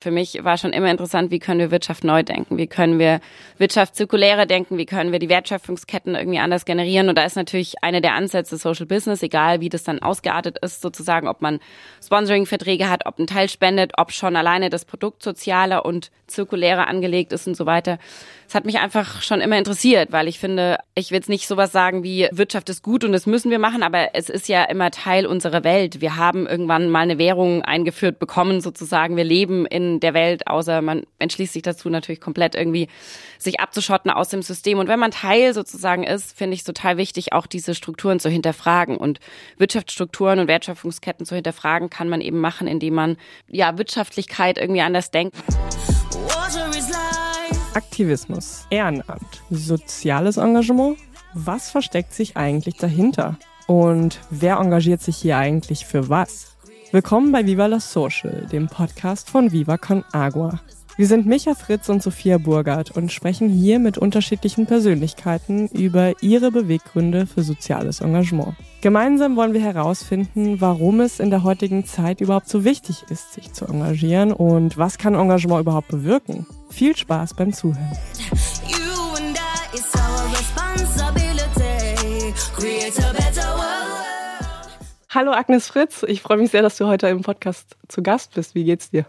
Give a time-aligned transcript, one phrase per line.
[0.00, 2.56] Für mich war schon immer interessant, wie können wir Wirtschaft neu denken?
[2.56, 3.18] Wie können wir
[3.56, 4.78] Wirtschaft zirkulärer denken?
[4.78, 7.08] Wie können wir die Wertschöpfungsketten irgendwie anders generieren?
[7.08, 10.82] Und da ist natürlich einer der Ansätze Social Business, egal wie das dann ausgeartet ist,
[10.82, 11.58] sozusagen, ob man
[12.00, 17.32] Sponsoring-Verträge hat, ob ein Teil spendet, ob schon alleine das Produkt sozialer und zirkulärer angelegt
[17.32, 17.98] ist und so weiter.
[18.46, 21.72] Es hat mich einfach schon immer interessiert, weil ich finde, ich will jetzt nicht sowas
[21.72, 24.90] sagen wie Wirtschaft ist gut und das müssen wir machen, aber es ist ja immer
[24.90, 26.00] Teil unserer Welt.
[26.00, 29.16] Wir haben irgendwann mal eine Währung eingeführt bekommen, sozusagen.
[29.16, 32.88] Wir leben in der Welt, außer man entschließt sich dazu natürlich komplett irgendwie
[33.38, 34.78] sich abzuschotten aus dem System.
[34.78, 38.28] Und wenn man Teil sozusagen ist, finde ich es total wichtig, auch diese Strukturen zu
[38.28, 38.96] hinterfragen.
[38.96, 39.20] Und
[39.56, 43.16] Wirtschaftsstrukturen und Wertschöpfungsketten zu hinterfragen, kann man eben machen, indem man
[43.48, 45.34] ja Wirtschaftlichkeit irgendwie anders denkt.
[47.74, 50.98] Aktivismus, Ehrenamt, soziales Engagement.
[51.34, 53.38] Was versteckt sich eigentlich dahinter?
[53.66, 56.47] Und wer engagiert sich hier eigentlich für was?
[56.90, 60.58] Willkommen bei Viva la Social, dem Podcast von Viva Con Agua.
[60.96, 66.50] Wir sind Micha Fritz und Sophia Burgert und sprechen hier mit unterschiedlichen Persönlichkeiten über ihre
[66.50, 68.54] Beweggründe für soziales Engagement.
[68.80, 73.52] Gemeinsam wollen wir herausfinden, warum es in der heutigen Zeit überhaupt so wichtig ist, sich
[73.52, 76.46] zu engagieren und was kann Engagement überhaupt bewirken.
[76.70, 77.92] Viel Spaß beim Zuhören.
[85.18, 88.54] Hallo Agnes Fritz, ich freue mich sehr, dass du heute im Podcast zu Gast bist.
[88.54, 89.04] Wie geht's dir?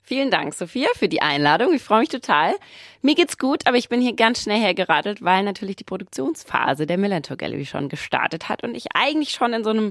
[0.00, 1.74] Vielen Dank, Sophia, für die Einladung.
[1.74, 2.54] Ich freue mich total.
[3.02, 6.98] Mir geht's gut, aber ich bin hier ganz schnell hergeradelt, weil natürlich die Produktionsphase der
[6.98, 9.90] Millantor Gallery schon gestartet hat und ich eigentlich schon in so einem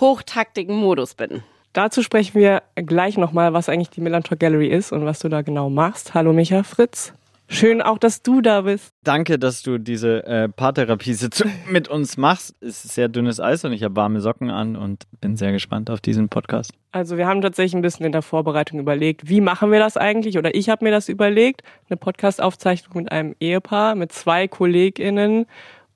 [0.00, 1.42] hochtaktigen Modus bin.
[1.74, 5.42] Dazu sprechen wir gleich nochmal, was eigentlich die Millantor Gallery ist und was du da
[5.42, 6.14] genau machst.
[6.14, 7.12] Hallo Micha Fritz.
[7.54, 8.92] Schön auch, dass du da bist.
[9.04, 12.56] Danke, dass du diese äh, Paartherapie-Sitzung mit uns machst.
[12.60, 15.88] Es ist sehr dünnes Eis und ich habe warme Socken an und bin sehr gespannt
[15.88, 16.72] auf diesen Podcast.
[16.90, 20.36] Also wir haben tatsächlich ein bisschen in der Vorbereitung überlegt, wie machen wir das eigentlich?
[20.36, 25.46] Oder ich habe mir das überlegt, eine Podcast-Aufzeichnung mit einem Ehepaar, mit zwei KollegInnen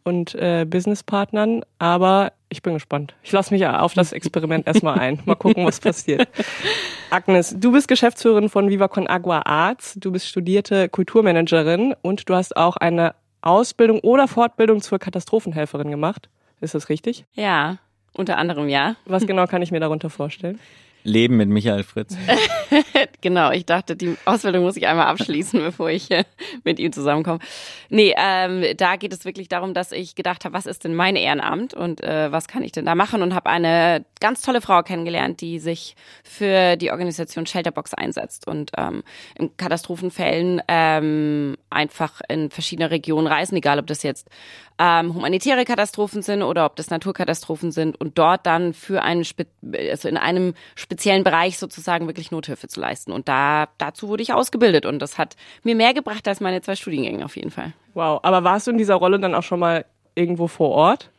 [0.05, 1.63] und äh, Businesspartnern.
[1.81, 3.15] Aber ich bin gespannt.
[3.23, 5.21] Ich lasse mich auf das Experiment erstmal ein.
[5.25, 6.29] Mal gucken, was passiert.
[7.11, 9.95] Agnes, du bist Geschäftsführerin von Viva Con Agua Arts.
[9.97, 16.29] Du bist studierte Kulturmanagerin und du hast auch eine Ausbildung oder Fortbildung zur Katastrophenhelferin gemacht.
[16.61, 17.25] Ist das richtig?
[17.35, 17.79] Ja,
[18.13, 18.97] unter anderem ja.
[19.05, 20.59] Was genau kann ich mir darunter vorstellen?
[21.05, 22.17] Leben mit Michael Fritz.
[23.21, 26.25] genau, ich dachte, die Ausbildung muss ich einmal abschließen, bevor ich äh,
[26.65, 27.41] mit ihm zusammenkomme.
[27.89, 31.17] Nee, ähm, da geht es wirklich darum, dass ich gedacht habe, was ist denn mein
[31.17, 34.83] Ehrenamt und äh, was kann ich denn da machen und habe eine ganz tolle Frau
[34.83, 39.03] kennengelernt, die sich für die Organisation Shelterbox einsetzt und ähm,
[39.39, 44.29] in Katastrophenfällen ähm, einfach in verschiedene Regionen reisen, egal ob das jetzt
[44.79, 49.25] ähm, humanitäre Katastrophen sind oder ob das Naturkatastrophen sind und dort dann für einen
[49.91, 50.55] also in einem
[50.89, 53.13] speziellen Bereich sozusagen wirklich Nothilfe zu leisten.
[53.13, 56.77] Und da dazu wurde ich ausgebildet und das hat mir mehr gebracht als meine zwei
[56.77, 57.75] Studiengänge auf jeden Fall.
[57.93, 59.85] Wow, aber warst du in dieser Rolle dann auch schon mal
[60.15, 61.11] irgendwo vor Ort?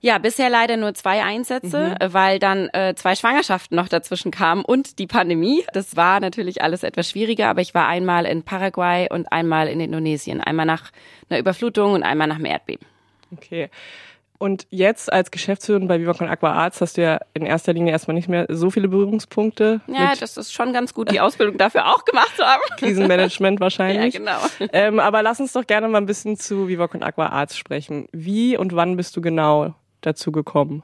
[0.00, 2.12] Ja, bisher leider nur zwei Einsätze, mhm.
[2.12, 5.62] weil dann äh, zwei Schwangerschaften noch dazwischen kamen und die Pandemie.
[5.74, 9.78] Das war natürlich alles etwas schwieriger, aber ich war einmal in Paraguay und einmal in
[9.78, 10.40] Indonesien.
[10.40, 10.90] Einmal nach
[11.28, 12.86] einer Überflutung und einmal nach einem Erdbeben.
[13.30, 13.70] Okay.
[14.42, 18.16] Und jetzt als Geschäftsführerin bei VivaCon Aqua Arts hast du ja in erster Linie erstmal
[18.16, 19.82] nicht mehr so viele Berührungspunkte.
[19.86, 22.60] Ja, das ist schon ganz gut, die Ausbildung dafür auch gemacht zu haben.
[22.76, 24.14] Krisenmanagement wahrscheinlich.
[24.14, 24.68] Ja, genau.
[24.72, 28.08] Ähm, aber lass uns doch gerne mal ein bisschen zu VivaCon Aqua Arts sprechen.
[28.10, 30.82] Wie und wann bist du genau dazu gekommen?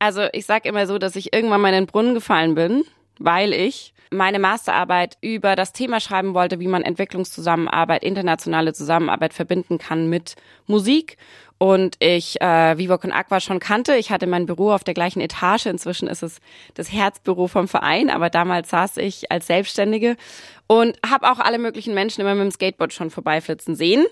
[0.00, 2.82] Also ich sag immer so, dass ich irgendwann mal in den Brunnen gefallen bin,
[3.20, 9.78] weil ich meine Masterarbeit über das Thema schreiben wollte, wie man Entwicklungszusammenarbeit, internationale Zusammenarbeit verbinden
[9.78, 10.34] kann mit
[10.66, 11.16] Musik
[11.58, 13.96] und ich äh, Vivo Con Aqua schon kannte.
[13.96, 15.66] Ich hatte mein Büro auf der gleichen Etage.
[15.66, 16.40] Inzwischen ist es
[16.74, 20.16] das Herzbüro vom Verein, aber damals saß ich als Selbstständige
[20.68, 24.04] und habe auch alle möglichen Menschen immer mit dem Skateboard schon vorbeiflitzen sehen,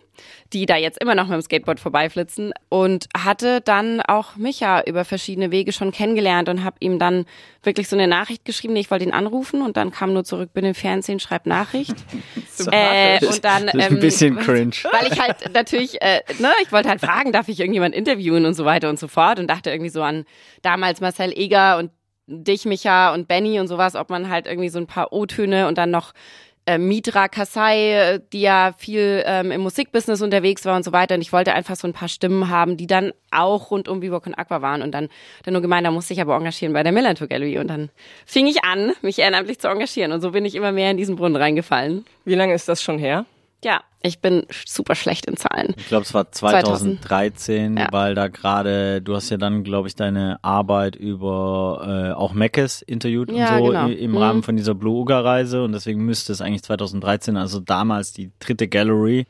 [0.52, 2.52] die da jetzt immer noch mit dem Skateboard vorbeiflitzen.
[2.68, 7.26] Und hatte dann auch Micha über verschiedene Wege schon kennengelernt und habe ihm dann
[7.64, 10.64] wirklich so eine Nachricht geschrieben, ich wollte ihn anrufen und dann kam nur zurück, bin
[10.64, 11.96] im Fernsehen, schreib Nachricht.
[12.70, 16.88] äh, und dann ähm, ein bisschen cringe, weil ich halt natürlich, äh, ne, ich wollte
[16.88, 19.40] halt fragen, darf ich irgendjemand interviewen und so weiter und so fort?
[19.40, 20.24] Und dachte irgendwie so an
[20.62, 21.90] damals Marcel Eger und
[22.26, 25.76] dich, Micha und Benny und sowas, ob man halt irgendwie so ein paar O-Töne und
[25.78, 26.12] dann noch
[26.66, 31.14] äh, Mitra Kasai, äh, die ja viel ähm, im Musikbusiness unterwegs war und so weiter.
[31.14, 34.20] Und ich wollte einfach so ein paar Stimmen haben, die dann auch rund um Vivo
[34.24, 34.82] und Aqua waren.
[34.82, 35.08] Und dann,
[35.44, 37.58] dann nur gemeint, da musste ich aber engagieren bei der Millantor Gallery.
[37.58, 37.90] Und dann
[38.26, 40.12] fing ich an, mich ehrenamtlich zu engagieren.
[40.12, 42.04] Und so bin ich immer mehr in diesen Brunnen reingefallen.
[42.24, 43.26] Wie lange ist das schon her?
[43.62, 45.74] Ja, ich bin super schlecht in Zahlen.
[45.78, 47.78] Ich glaube, es war 2013, 2000.
[47.78, 47.88] Ja.
[47.90, 52.82] weil da gerade, du hast ja dann, glaube ich, deine Arbeit über äh, auch Meckes
[52.82, 53.88] interviewt ja, und so genau.
[53.88, 54.16] im mhm.
[54.18, 58.30] Rahmen von dieser Blue Uga Reise und deswegen müsste es eigentlich 2013, also damals die
[58.40, 59.26] dritte Gallery.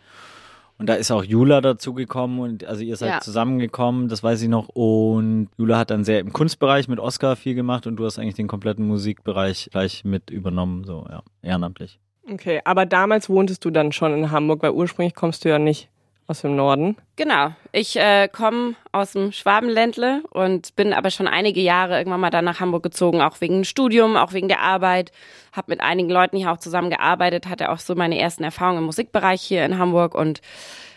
[0.77, 3.21] Und da ist auch Jula dazugekommen und also ihr seid ja.
[3.21, 4.69] zusammengekommen, das weiß ich noch.
[4.71, 8.35] Und Jula hat dann sehr im Kunstbereich mit Oscar viel gemacht und du hast eigentlich
[8.35, 12.01] den kompletten Musikbereich gleich mit übernommen, so ja, ehrenamtlich.
[12.31, 15.89] Okay, aber damals wohntest du dann schon in Hamburg, weil ursprünglich kommst du ja nicht
[16.27, 16.97] aus dem Norden.
[17.17, 17.51] Genau.
[17.73, 22.47] Ich äh, komme aus dem Schwabenländle und bin aber schon einige Jahre irgendwann mal dann
[22.47, 25.13] nach Hamburg gezogen, auch wegen dem Studium, auch wegen der Arbeit.
[25.53, 29.43] Habe mit einigen Leuten hier auch zusammengearbeitet, hatte auch so meine ersten Erfahrungen im Musikbereich
[29.43, 30.41] hier in Hamburg und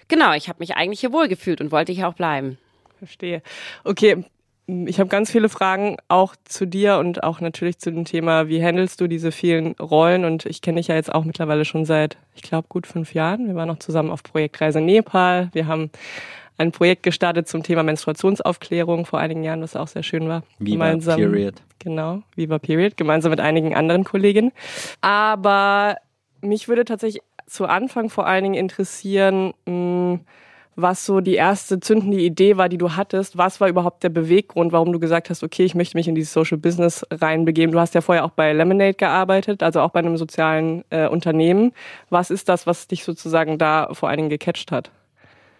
[0.08, 2.58] genau, ich habe mich eigentlich hier wohlgefühlt und wollte hier auch bleiben.
[3.00, 3.42] Verstehe.
[3.84, 4.24] Okay,
[4.68, 8.62] ich habe ganz viele Fragen auch zu dir und auch natürlich zu dem Thema, wie
[8.62, 10.26] handelst du diese vielen Rollen?
[10.26, 13.48] Und ich kenne dich ja jetzt auch mittlerweile schon seit, ich glaube, gut fünf Jahren.
[13.48, 15.50] Wir waren noch zusammen auf Projektreise Nepal.
[15.54, 15.90] Wir haben
[16.58, 20.44] ein Projekt gestartet zum Thema Menstruationsaufklärung vor einigen Jahren, was auch sehr schön war.
[20.60, 21.56] Viva gemeinsam, Period.
[21.80, 24.52] Genau, Viva Period, gemeinsam mit einigen anderen Kolleginnen.
[25.00, 25.96] Aber
[26.42, 30.20] mich würde tatsächlich zu Anfang vor allen Dingen interessieren, mh, hm,
[30.78, 33.36] was so die erste zündende Idee war, die du hattest.
[33.36, 36.32] Was war überhaupt der Beweggrund, warum du gesagt hast, okay, ich möchte mich in dieses
[36.32, 37.74] Social Business reinbegeben?
[37.74, 41.74] Du hast ja vorher auch bei Lemonade gearbeitet, also auch bei einem sozialen äh, Unternehmen.
[42.12, 44.92] Was ist das, was dich sozusagen da vor allen Dingen gecatcht hat?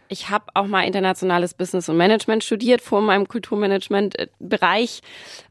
[0.08, 5.02] Ich habe auch mal internationales Business und Management studiert vor meinem Kulturmanagement-Bereich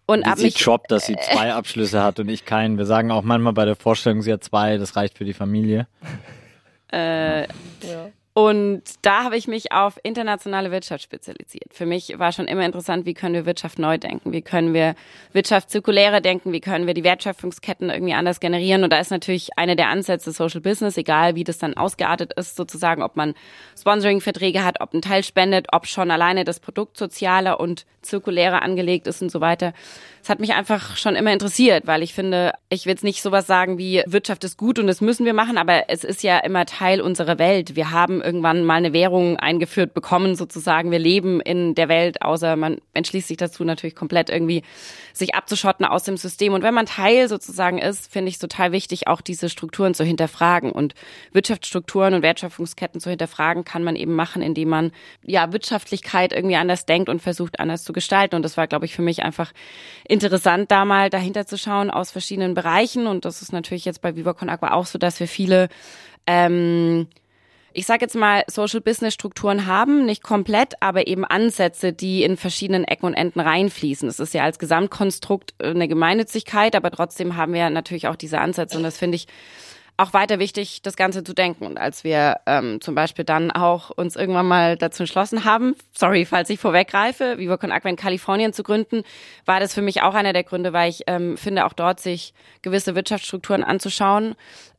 [0.07, 2.79] und ab mich Job, dass sie zwei Abschlüsse hat und ich keinen.
[2.79, 5.89] Wir sagen auch manchmal bei der Vorstellung, sie hat zwei, das reicht für die Familie.
[6.93, 7.47] Äh, ja.
[8.39, 11.73] Und da habe ich mich auf internationale Wirtschaft spezialisiert.
[11.73, 14.31] Für mich war schon immer interessant, wie können wir Wirtschaft neu denken?
[14.31, 14.95] Wie können wir
[15.33, 16.53] Wirtschaft zirkulärer denken?
[16.53, 18.85] Wie können wir die Wertschöpfungsketten irgendwie anders generieren?
[18.85, 22.57] Und da ist natürlich eine der Ansätze Social Business, egal wie das dann ausgeartet ist,
[22.57, 23.33] sozusagen, ob man
[23.75, 29.07] Sponsoring-Verträge hat, ob ein Teil spendet, ob schon alleine das Produkt sozialer und zirkulärer angelegt
[29.07, 29.73] ist und so weiter
[30.27, 33.47] es hat mich einfach schon immer interessiert, weil ich finde, ich will jetzt nicht sowas
[33.47, 36.67] sagen wie Wirtschaft ist gut und das müssen wir machen, aber es ist ja immer
[36.67, 37.77] Teil unserer Welt.
[37.77, 40.91] Wir haben irgendwann mal eine Währung eingeführt bekommen, sozusagen.
[40.91, 44.63] Wir leben in der Welt, außer man entschließt sich dazu natürlich komplett irgendwie
[45.13, 46.53] sich abzuschotten aus dem System.
[46.53, 50.73] Und wenn man Teil sozusagen ist, finde ich total wichtig, auch diese Strukturen zu hinterfragen.
[50.73, 50.95] Und
[51.33, 54.93] Wirtschaftsstrukturen und Wertschöpfungsketten zu hinterfragen, kann man eben machen, indem man
[55.23, 58.37] ja Wirtschaftlichkeit irgendwie anders denkt und versucht, anders zu gestalten.
[58.37, 59.53] Und das war, glaube ich, für mich einfach
[60.07, 63.07] interessant, da mal dahinter zu schauen aus verschiedenen Bereichen.
[63.07, 65.69] Und das ist natürlich jetzt bei VivaCon Aqua auch so, dass wir viele
[66.27, 67.07] ähm,
[67.77, 72.39] ich sage jetzt mal, Social Business Strukturen haben, nicht komplett, aber eben Ansätze, die in
[72.39, 74.09] verschiedenen Ecken und Enden reinfließen.
[74.09, 78.79] Es ist ja als Gesamtkonstrukt eine Gemeinnützigkeit, aber trotzdem haben wir natürlich auch diese Ansätze
[78.79, 79.27] und das finde ich
[79.99, 81.65] auch weiter wichtig, das Ganze zu denken.
[81.65, 86.27] Und als wir ähm, zum Beispiel dann auch uns irgendwann mal dazu entschlossen haben, sorry,
[86.27, 89.05] falls ich vorweggreife, Viva Con Aqua in Kalifornien zu gründen,
[89.47, 92.35] war das für mich auch einer der Gründe, weil ich ähm, finde, auch dort sich
[92.63, 94.35] gewisse Wirtschaftsstrukturen anzuschauen,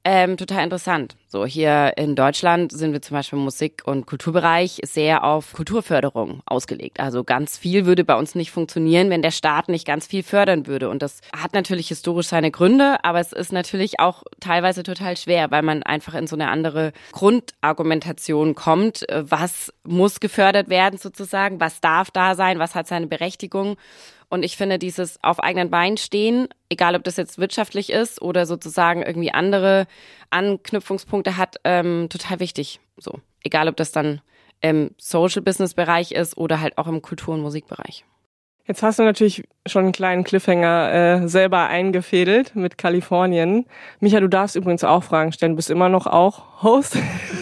[0.10, 1.18] ähm, total interessant.
[1.28, 6.42] So hier in Deutschland sind wir zum Beispiel im Musik- und Kulturbereich sehr auf Kulturförderung
[6.46, 7.02] ausgelegt.
[7.02, 10.66] Also ganz viel würde bei uns nicht funktionieren, wenn der Staat nicht ganz viel fördern
[10.66, 10.88] würde.
[10.88, 15.52] Und das hat natürlich historisch seine Gründe, aber es ist natürlich auch teilweise total schwer,
[15.52, 19.06] weil man einfach in so eine andere Grundargumentation kommt.
[19.12, 21.60] Was muss gefördert werden sozusagen?
[21.60, 22.60] Was darf da sein?
[22.60, 23.76] Was hat seine Berechtigung?
[24.30, 28.46] Und ich finde dieses auf eigenen Beinen stehen, egal ob das jetzt wirtschaftlich ist oder
[28.46, 29.88] sozusagen irgendwie andere
[30.32, 32.80] Anknüpfungspunkte hat, ähm, total wichtig.
[32.98, 34.22] So, egal ob das dann
[34.60, 38.04] im Social Business Bereich ist oder halt auch im Kultur- und Musikbereich.
[38.66, 43.66] Jetzt hast du natürlich schon einen kleinen Cliffhanger äh, selber eingefädelt mit Kalifornien.
[44.02, 45.54] Micha, du darfst übrigens auch Fragen stellen.
[45.54, 46.98] Du bist immer noch auch Host.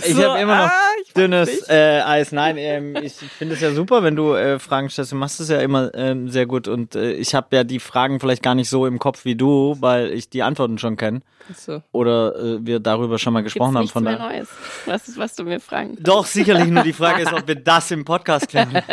[0.05, 2.31] Ich so, habe immer noch ah, dünnes äh, Eis.
[2.31, 5.11] Nein, ähm, ich finde es ja super, wenn du äh, Fragen stellst.
[5.11, 6.67] Du machst es ja immer ähm, sehr gut.
[6.67, 9.77] Und äh, ich habe ja die Fragen vielleicht gar nicht so im Kopf wie du,
[9.79, 11.21] weil ich die Antworten schon kenne.
[11.55, 11.81] So.
[11.91, 14.03] Oder äh, wir darüber schon mal gesprochen Gibt's haben.
[14.03, 14.49] Von mehr Neues.
[14.85, 16.69] Was ist, was du mir fragen Doch, sicherlich.
[16.69, 18.81] Nur die Frage ist, ob wir das im Podcast klären.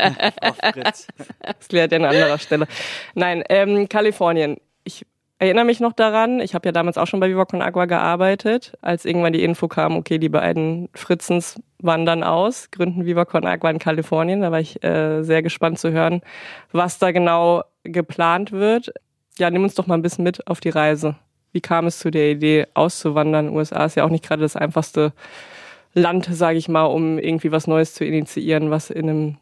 [0.73, 2.67] Das klärt ja an anderer Stelle.
[3.15, 4.59] Nein, ähm, Kalifornien.
[5.43, 8.79] Erinnere mich noch daran, ich habe ja damals auch schon bei Viva Con Agua gearbeitet,
[8.81, 13.71] als irgendwann die Info kam, okay, die beiden Fritzens wandern aus, gründen Viva Con Agua
[13.71, 14.43] in Kalifornien.
[14.43, 16.23] Da war ich äh, sehr gespannt zu hören,
[16.71, 18.93] was da genau geplant wird.
[19.37, 21.17] Ja, nimm uns doch mal ein bisschen mit auf die Reise.
[21.51, 23.49] Wie kam es zu der Idee, auszuwandern?
[23.49, 25.13] USA ist ja auch nicht gerade das einfachste
[25.93, 29.37] Land, sage ich mal, um irgendwie was Neues zu initiieren, was in einem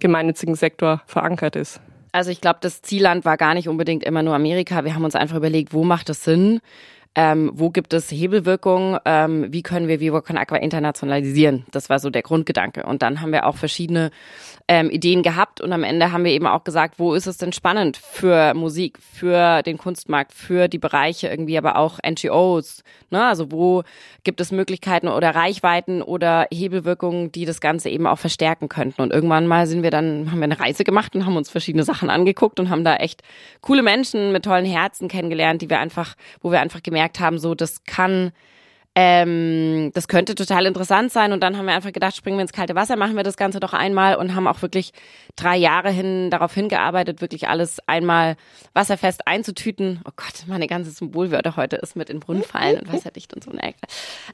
[0.00, 1.80] gemeinnützigen Sektor verankert ist.
[2.12, 4.84] Also ich glaube, das Zielland war gar nicht unbedingt immer nur Amerika.
[4.84, 6.60] Wir haben uns einfach überlegt, wo macht es Sinn,
[7.16, 11.66] ähm, wo gibt es Hebelwirkungen, ähm, wie können wir Viva Con Aqua internationalisieren.
[11.72, 12.84] Das war so der Grundgedanke.
[12.84, 14.10] Und dann haben wir auch verschiedene
[14.68, 17.52] ähm, Ideen gehabt und am Ende haben wir eben auch gesagt, wo ist es denn
[17.52, 22.84] spannend für Musik, für den Kunstmarkt, für die Bereiche irgendwie, aber auch NGOs.
[23.10, 23.24] Ne?
[23.24, 23.82] Also wo
[24.22, 29.02] gibt es Möglichkeiten oder Reichweiten oder Hebelwirkungen, die das Ganze eben auch verstärken könnten.
[29.02, 31.82] Und irgendwann mal sind wir dann, haben wir eine Reise gemacht und haben uns verschiedene
[31.82, 33.22] Sachen angeguckt und haben da echt
[33.62, 37.54] coole Menschen mit tollen Herzen kennengelernt, die wir einfach, wo wir einfach gemerkt haben, so
[37.54, 38.32] das kann
[38.96, 41.32] ähm, das könnte total interessant sein.
[41.32, 43.60] Und dann haben wir einfach gedacht, springen wir ins kalte Wasser, machen wir das Ganze
[43.60, 44.92] doch einmal und haben auch wirklich
[45.36, 48.36] drei Jahre hin darauf hingearbeitet, wirklich alles einmal
[48.74, 50.00] wasserfest einzutüten.
[50.04, 53.52] Oh Gott, meine ganze Symbolwörter heute ist mit in Brunnen fallen und wasserdicht und so.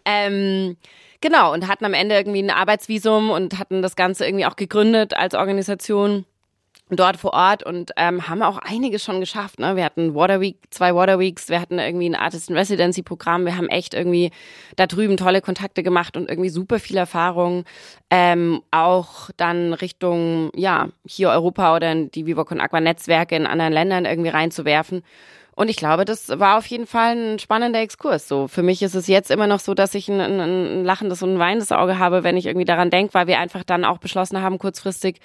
[0.05, 0.77] Ähm,
[1.21, 5.15] genau, und hatten am Ende irgendwie ein Arbeitsvisum und hatten das Ganze irgendwie auch gegründet
[5.15, 6.25] als Organisation
[6.89, 9.59] dort vor Ort und ähm, haben auch einiges schon geschafft.
[9.59, 9.75] Ne?
[9.75, 13.45] Wir hatten Water Week, zwei Water Weeks, wir hatten irgendwie ein Artist in Residency Programm,
[13.45, 14.31] wir haben echt irgendwie
[14.77, 17.65] da drüben tolle Kontakte gemacht und irgendwie super viel Erfahrung.
[18.09, 23.47] Ähm, auch dann Richtung, ja, hier Europa oder in die Viva Con Aqua Netzwerke in
[23.47, 25.03] anderen Ländern irgendwie reinzuwerfen.
[25.57, 28.29] Und ich glaube, das war auf jeden Fall ein spannender Exkurs.
[28.29, 31.23] So für mich ist es jetzt immer noch so, dass ich ein, ein, ein lachendes
[31.23, 33.99] und ein weinendes Auge habe, wenn ich irgendwie daran denke, weil wir einfach dann auch
[33.99, 35.19] beschlossen haben, kurzfristig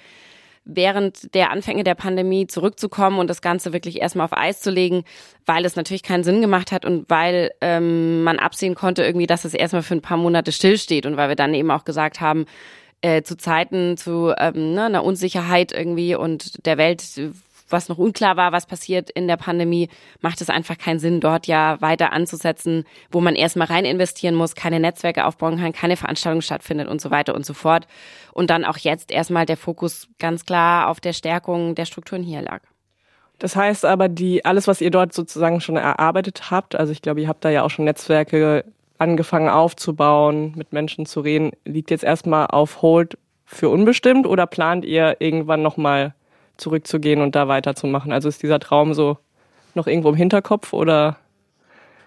[0.64, 5.04] während der Anfänge der Pandemie zurückzukommen und das Ganze wirklich erstmal auf Eis zu legen,
[5.44, 9.44] weil es natürlich keinen Sinn gemacht hat und weil ähm, man absehen konnte irgendwie, dass
[9.44, 12.46] es erstmal für ein paar Monate stillsteht und weil wir dann eben auch gesagt haben,
[13.00, 17.02] äh, zu Zeiten zu ähm, ne, einer Unsicherheit irgendwie und der Welt
[17.72, 19.88] was noch unklar war, was passiert in der Pandemie,
[20.20, 24.54] macht es einfach keinen Sinn, dort ja weiter anzusetzen, wo man erstmal rein investieren muss,
[24.54, 27.86] keine Netzwerke aufbauen kann, keine Veranstaltung stattfindet und so weiter und so fort.
[28.32, 32.42] Und dann auch jetzt erstmal der Fokus ganz klar auf der Stärkung der Strukturen hier
[32.42, 32.62] lag.
[33.38, 37.22] Das heißt aber, die, alles, was ihr dort sozusagen schon erarbeitet habt, also ich glaube,
[37.22, 38.64] ihr habt da ja auch schon Netzwerke
[38.98, 44.84] angefangen aufzubauen, mit Menschen zu reden, liegt jetzt erstmal auf Hold für unbestimmt oder plant
[44.84, 46.14] ihr irgendwann nochmal
[46.56, 48.12] zurückzugehen und da weiterzumachen?
[48.12, 49.18] Also ist dieser Traum so
[49.74, 51.16] noch irgendwo im Hinterkopf oder?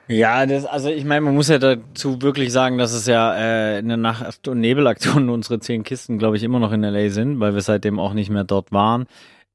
[0.07, 3.77] Ja, das, also ich meine, man muss ja dazu wirklich sagen, dass es ja äh,
[3.77, 7.55] eine Nacht- und Nebelaktion unsere zehn Kisten, glaube ich, immer noch in LA sind, weil
[7.55, 9.07] wir seitdem auch nicht mehr dort waren.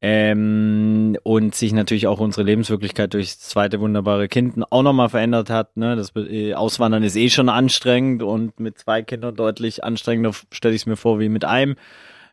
[0.03, 5.51] Ähm, und sich natürlich auch unsere Lebenswirklichkeit durch das zweite wunderbare Kind auch nochmal verändert
[5.51, 5.77] hat.
[5.77, 5.95] Ne?
[5.95, 10.83] Das äh, Auswandern ist eh schon anstrengend und mit zwei Kindern deutlich anstrengender stelle ich
[10.83, 11.77] es mir vor wie mit einem.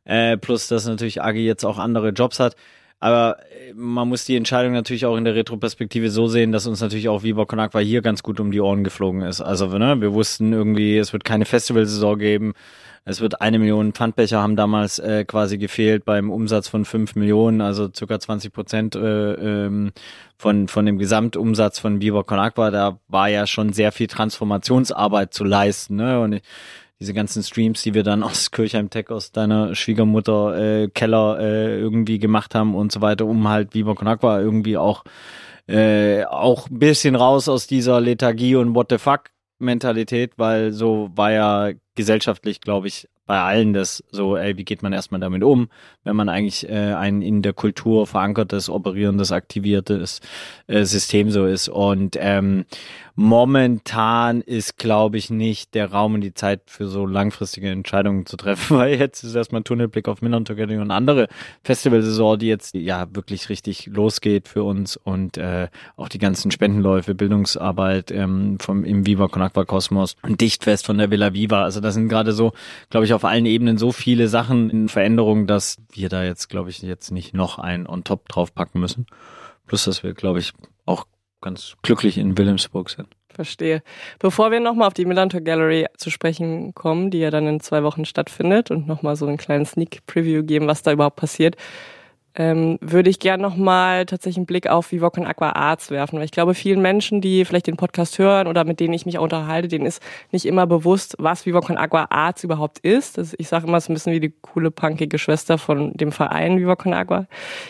[0.08, 2.56] Äh, plus, dass natürlich Agi jetzt auch andere Jobs hat.
[3.00, 6.80] Aber äh, man muss die Entscheidung natürlich auch in der Retroperspektive so sehen, dass uns
[6.80, 9.42] natürlich auch Viva Con Aqua hier ganz gut um die Ohren geflogen ist.
[9.42, 12.54] Also ne, wir wussten irgendwie, es wird keine Festivalsaison geben.
[13.04, 17.62] Es wird eine Million Pfandbecher haben damals äh, quasi gefehlt beim Umsatz von fünf Millionen,
[17.62, 19.92] also circa 20 Prozent äh, ähm,
[20.38, 22.72] von, von dem Gesamtumsatz von Viva Con Aqua.
[22.72, 25.96] Da war ja schon sehr viel Transformationsarbeit zu leisten.
[25.98, 26.20] Ne?
[26.20, 26.42] Und ich,
[27.00, 31.80] diese ganzen Streams, die wir dann aus Kirchheim Tech, aus deiner Schwiegermutter äh, Keller äh,
[31.80, 35.04] irgendwie gemacht haben und so weiter, um halt Viva Con Aqua irgendwie auch
[35.68, 41.10] äh, auch ein bisschen raus aus dieser Lethargie und What the fuck Mentalität, weil so
[41.16, 45.44] war ja gesellschaftlich, glaube ich, bei allen das so, ey, wie geht man erstmal damit
[45.44, 45.70] um,
[46.04, 50.22] wenn man eigentlich äh, ein in der Kultur verankertes, operierendes, aktiviertes
[50.68, 51.68] äh, System so ist.
[51.70, 52.66] Und ähm,
[53.16, 58.38] momentan ist, glaube ich, nicht der Raum und die Zeit für so langfristige Entscheidungen zu
[58.38, 61.28] treffen, weil jetzt ist erstmal Tunnelblick auf Milan Together und andere
[61.64, 65.68] Festivalsaison, die jetzt ja wirklich richtig losgeht für uns und äh,
[65.98, 71.00] auch die ganzen Spendenläufe, Bildungsarbeit ähm, vom im Viva Con Aqua Kosmos und Dichtfest von
[71.00, 71.64] der Villa Viva.
[71.64, 72.54] Also das sind gerade so,
[72.92, 76.70] glaube ich, auf allen Ebenen so viele Sachen in Veränderung, dass wir da jetzt, glaube
[76.70, 79.08] ich, jetzt nicht noch ein on top draufpacken müssen.
[79.66, 80.54] Plus, dass wir, glaube ich,
[80.86, 81.06] auch
[81.42, 83.08] ganz glücklich in Wilhelmsburg sind.
[83.34, 83.82] Verstehe.
[84.20, 87.84] Bevor wir nochmal auf die Millantor Gallery zu sprechen kommen, die ja dann in zwei
[87.84, 91.56] Wochen stattfindet und nochmal so einen kleinen Sneak Preview geben, was da überhaupt passiert,
[92.38, 96.18] ähm, würde ich gerne nochmal tatsächlich einen Blick auf Viva Con Aqua Arts werfen.
[96.18, 99.18] Weil ich glaube, vielen Menschen, die vielleicht den Podcast hören oder mit denen ich mich
[99.18, 100.02] auch unterhalte, denen ist
[100.32, 103.18] nicht immer bewusst, was Viva Con Aqua Arts überhaupt ist.
[103.18, 106.12] Das, ich sage immer, es ist ein bisschen wie die coole, punkige Schwester von dem
[106.12, 107.26] Verein Viva Con Aqua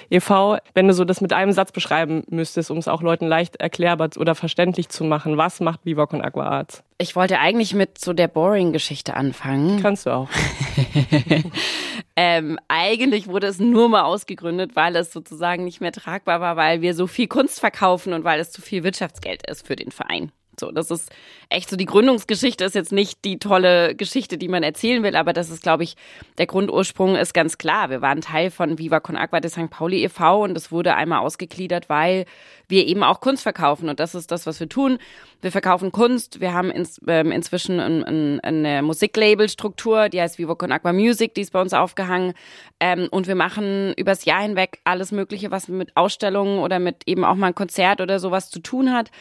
[0.09, 0.57] e.V.
[0.73, 4.09] Wenn du so das mit einem Satz beschreiben müsstest, um es auch Leuten leicht erklärbar
[4.17, 6.83] oder verständlich zu machen, was macht Viva Con Aqua Arts?
[6.99, 9.79] Ich wollte eigentlich mit so der Boring-Geschichte anfangen.
[9.81, 10.29] Kannst du auch.
[12.19, 16.81] ähm, eigentlich wurde es nur mal ausgegründet, weil es sozusagen nicht mehr tragbar war, weil
[16.81, 20.31] wir so viel Kunst verkaufen und weil es zu viel Wirtschaftsgeld ist für den Verein.
[20.59, 21.11] So, das ist
[21.49, 25.31] echt so, die Gründungsgeschichte ist jetzt nicht die tolle Geschichte, die man erzählen will, aber
[25.31, 25.95] das ist, glaube ich,
[26.39, 27.91] der Grundursprung ist ganz klar.
[27.91, 29.69] Wir waren Teil von Viva Con Agua de St.
[29.69, 30.43] Pauli e.V.
[30.43, 32.25] und es wurde einmal ausgegliedert, weil
[32.69, 34.97] wir eben auch Kunst verkaufen und das ist das, was wir tun.
[35.41, 40.55] wir verkaufen Kunst, wir haben ins, ähm, inzwischen ein, ein, eine Musiklabelstruktur, die heißt Vivo
[40.55, 42.33] Con Aqua Music, die ist bei uns aufgehangen.
[42.79, 47.23] Ähm, und wir machen übers Jahr hinweg alles Mögliche, was mit Ausstellungen oder mit eben
[47.23, 49.11] auch mal ein Konzert oder sowas zu tun hat.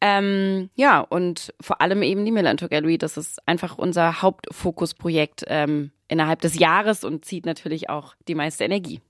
[0.00, 5.90] Ähm, ja, und vor allem eben die Millantor Gallery, das ist einfach unser Hauptfokusprojekt ähm,
[6.08, 9.00] innerhalb des Jahres und zieht natürlich auch die meiste Energie.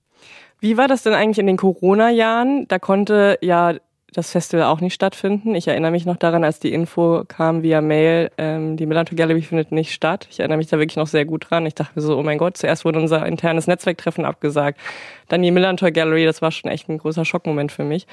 [0.59, 2.67] Wie war das denn eigentlich in den Corona-Jahren?
[2.67, 3.75] Da konnte ja
[4.13, 5.53] das Festival auch nicht stattfinden.
[5.53, 9.41] Ich erinnere mich noch daran, als die Info kam via Mail, ähm, die Melanto Gallery
[9.41, 10.27] findet nicht statt.
[10.31, 11.65] Ich erinnere mich da wirklich noch sehr gut dran.
[11.65, 14.79] Ich dachte mir so, oh mein Gott, zuerst wurde unser internes Netzwerktreffen abgesagt,
[15.27, 18.07] dann die Millantor Gallery, das war schon echt ein großer Schockmoment für mich.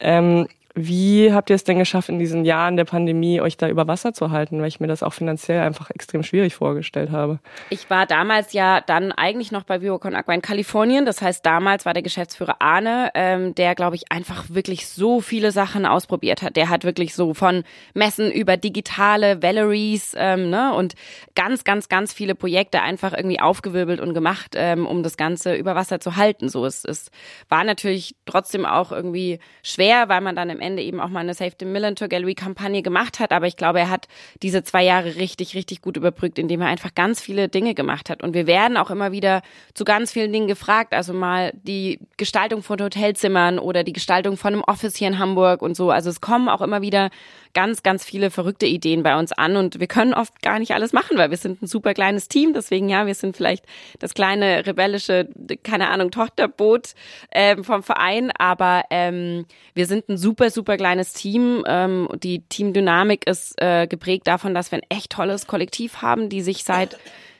[0.00, 0.48] Ähm,
[0.86, 4.12] wie habt ihr es denn geschafft, in diesen Jahren der Pandemie euch da über Wasser
[4.12, 7.38] zu halten, weil ich mir das auch finanziell einfach extrem schwierig vorgestellt habe?
[7.70, 11.06] Ich war damals ja dann eigentlich noch bei Viocon Aqua in Kalifornien.
[11.06, 15.52] Das heißt, damals war der Geschäftsführer Arne, ähm, der, glaube ich, einfach wirklich so viele
[15.52, 16.56] Sachen ausprobiert hat.
[16.56, 20.94] Der hat wirklich so von Messen über digitale Valeries ähm, ne, und
[21.34, 25.74] ganz, ganz, ganz viele Projekte einfach irgendwie aufgewirbelt und gemacht, ähm, um das Ganze über
[25.74, 26.48] Wasser zu halten.
[26.48, 27.10] So, es, es
[27.48, 31.34] war natürlich trotzdem auch irgendwie schwer, weil man dann im Ende eben auch mal eine
[31.34, 33.32] Save the Millen Tour Gallery Kampagne gemacht hat.
[33.32, 34.06] Aber ich glaube, er hat
[34.42, 38.22] diese zwei Jahre richtig, richtig gut überbrückt, indem er einfach ganz viele Dinge gemacht hat.
[38.22, 39.42] Und wir werden auch immer wieder
[39.74, 40.92] zu ganz vielen Dingen gefragt.
[40.92, 45.62] Also mal die Gestaltung von Hotelzimmern oder die Gestaltung von einem Office hier in Hamburg
[45.62, 45.90] und so.
[45.90, 47.10] Also es kommen auch immer wieder
[47.58, 50.92] ganz, ganz viele verrückte Ideen bei uns an und wir können oft gar nicht alles
[50.92, 52.52] machen, weil wir sind ein super kleines Team.
[52.52, 53.64] Deswegen ja, wir sind vielleicht
[53.98, 55.28] das kleine rebellische,
[55.64, 56.94] keine Ahnung, Tochterboot
[57.32, 61.64] ähm, vom Verein, aber ähm, wir sind ein super, super kleines Team.
[61.66, 66.42] Ähm, die Teamdynamik ist äh, geprägt davon, dass wir ein echt tolles Kollektiv haben, die
[66.42, 66.96] sich seit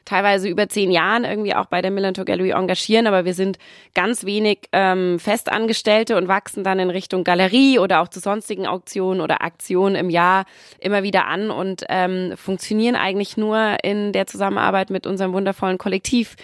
[0.09, 3.59] teilweise über zehn Jahren irgendwie auch bei der Millantor Gallery engagieren, aber wir sind
[3.95, 9.21] ganz wenig ähm, Festangestellte und wachsen dann in Richtung Galerie oder auch zu sonstigen Auktionen
[9.21, 10.47] oder Aktionen im Jahr
[10.81, 16.37] immer wieder an und ähm, funktionieren eigentlich nur in der Zusammenarbeit mit unserem wundervollen Kollektiv.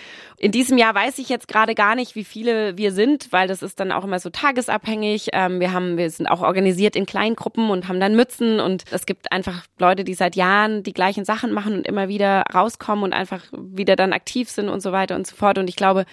[0.45, 3.63] In diesem Jahr weiß ich jetzt gerade gar nicht, wie viele wir sind, weil das
[3.63, 5.29] ist dann auch immer so tagesabhängig.
[5.33, 9.07] Ähm, wir haben, wir sind auch organisiert in Kleingruppen und haben dann Mützen und es
[9.07, 13.15] gibt einfach Leute, die seit Jahren die gleichen Sachen machen und immer wieder rauskommen und
[13.15, 15.57] einfach wieder dann aktiv sind und so weiter und so fort.
[15.57, 16.05] Und ich glaube,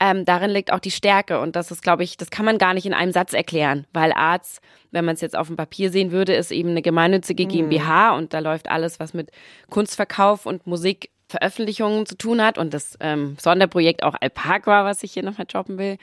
[0.00, 1.38] ähm, darin liegt auch die Stärke.
[1.38, 4.10] Und das ist, glaube ich, das kann man gar nicht in einem Satz erklären, weil
[4.10, 7.50] Arts, wenn man es jetzt auf dem Papier sehen würde, ist eben eine gemeinnützige mhm.
[7.50, 9.30] GmbH und da läuft alles, was mit
[9.70, 15.12] Kunstverkauf und Musik Veröffentlichungen zu tun hat und das ähm, Sonderprojekt auch Alpaca, was ich
[15.12, 15.98] hier nochmal droppen will.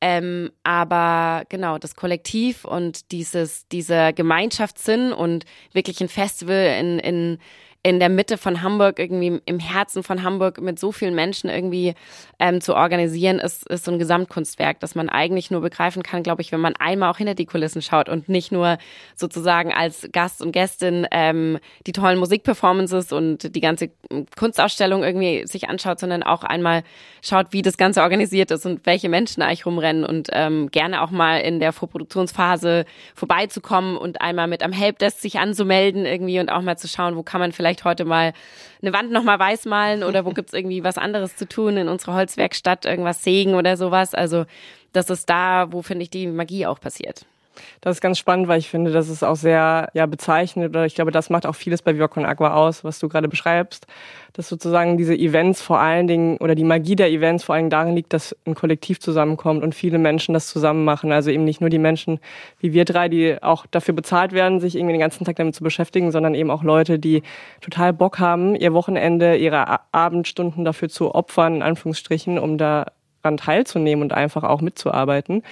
[0.00, 7.38] Ähm, aber genau, das Kollektiv und dieses, dieser Gemeinschaftssinn und wirklich ein Festival in, in
[7.86, 11.94] in der Mitte von Hamburg, irgendwie im Herzen von Hamburg mit so vielen Menschen irgendwie
[12.40, 16.42] ähm, zu organisieren, ist, ist so ein Gesamtkunstwerk, das man eigentlich nur begreifen kann, glaube
[16.42, 18.78] ich, wenn man einmal auch hinter die Kulissen schaut und nicht nur
[19.14, 23.90] sozusagen als Gast und Gästin ähm, die tollen Musikperformances und die ganze
[24.36, 26.82] Kunstausstellung irgendwie sich anschaut, sondern auch einmal
[27.22, 31.12] schaut, wie das Ganze organisiert ist und welche Menschen eigentlich rumrennen und ähm, gerne auch
[31.12, 36.62] mal in der Vorproduktionsphase vorbeizukommen und einmal mit am Helpdesk sich anzumelden irgendwie und auch
[36.62, 38.32] mal zu schauen, wo kann man vielleicht vielleicht heute mal
[38.82, 42.14] eine Wand nochmal weiß malen oder wo gibt's irgendwie was anderes zu tun in unserer
[42.14, 44.14] Holzwerkstatt, irgendwas sägen oder sowas.
[44.14, 44.46] Also
[44.92, 47.26] das ist da, wo, finde ich, die Magie auch passiert.
[47.80, 50.94] Das ist ganz spannend, weil ich finde, das ist auch sehr ja, bezeichnet oder ich
[50.94, 53.86] glaube, das macht auch vieles bei Viva Con Agua aus, was du gerade beschreibst,
[54.32, 57.70] dass sozusagen diese Events vor allen Dingen oder die Magie der Events vor allen Dingen
[57.70, 61.12] darin liegt, dass ein Kollektiv zusammenkommt und viele Menschen das zusammen machen.
[61.12, 62.20] Also eben nicht nur die Menschen
[62.60, 65.64] wie wir drei, die auch dafür bezahlt werden, sich irgendwie den ganzen Tag damit zu
[65.64, 67.22] beschäftigen, sondern eben auch Leute, die
[67.60, 72.86] total Bock haben, ihr Wochenende, ihre Abendstunden dafür zu opfern, in Anführungsstrichen, um da
[73.26, 75.42] daran teilzunehmen und einfach auch mitzuarbeiten.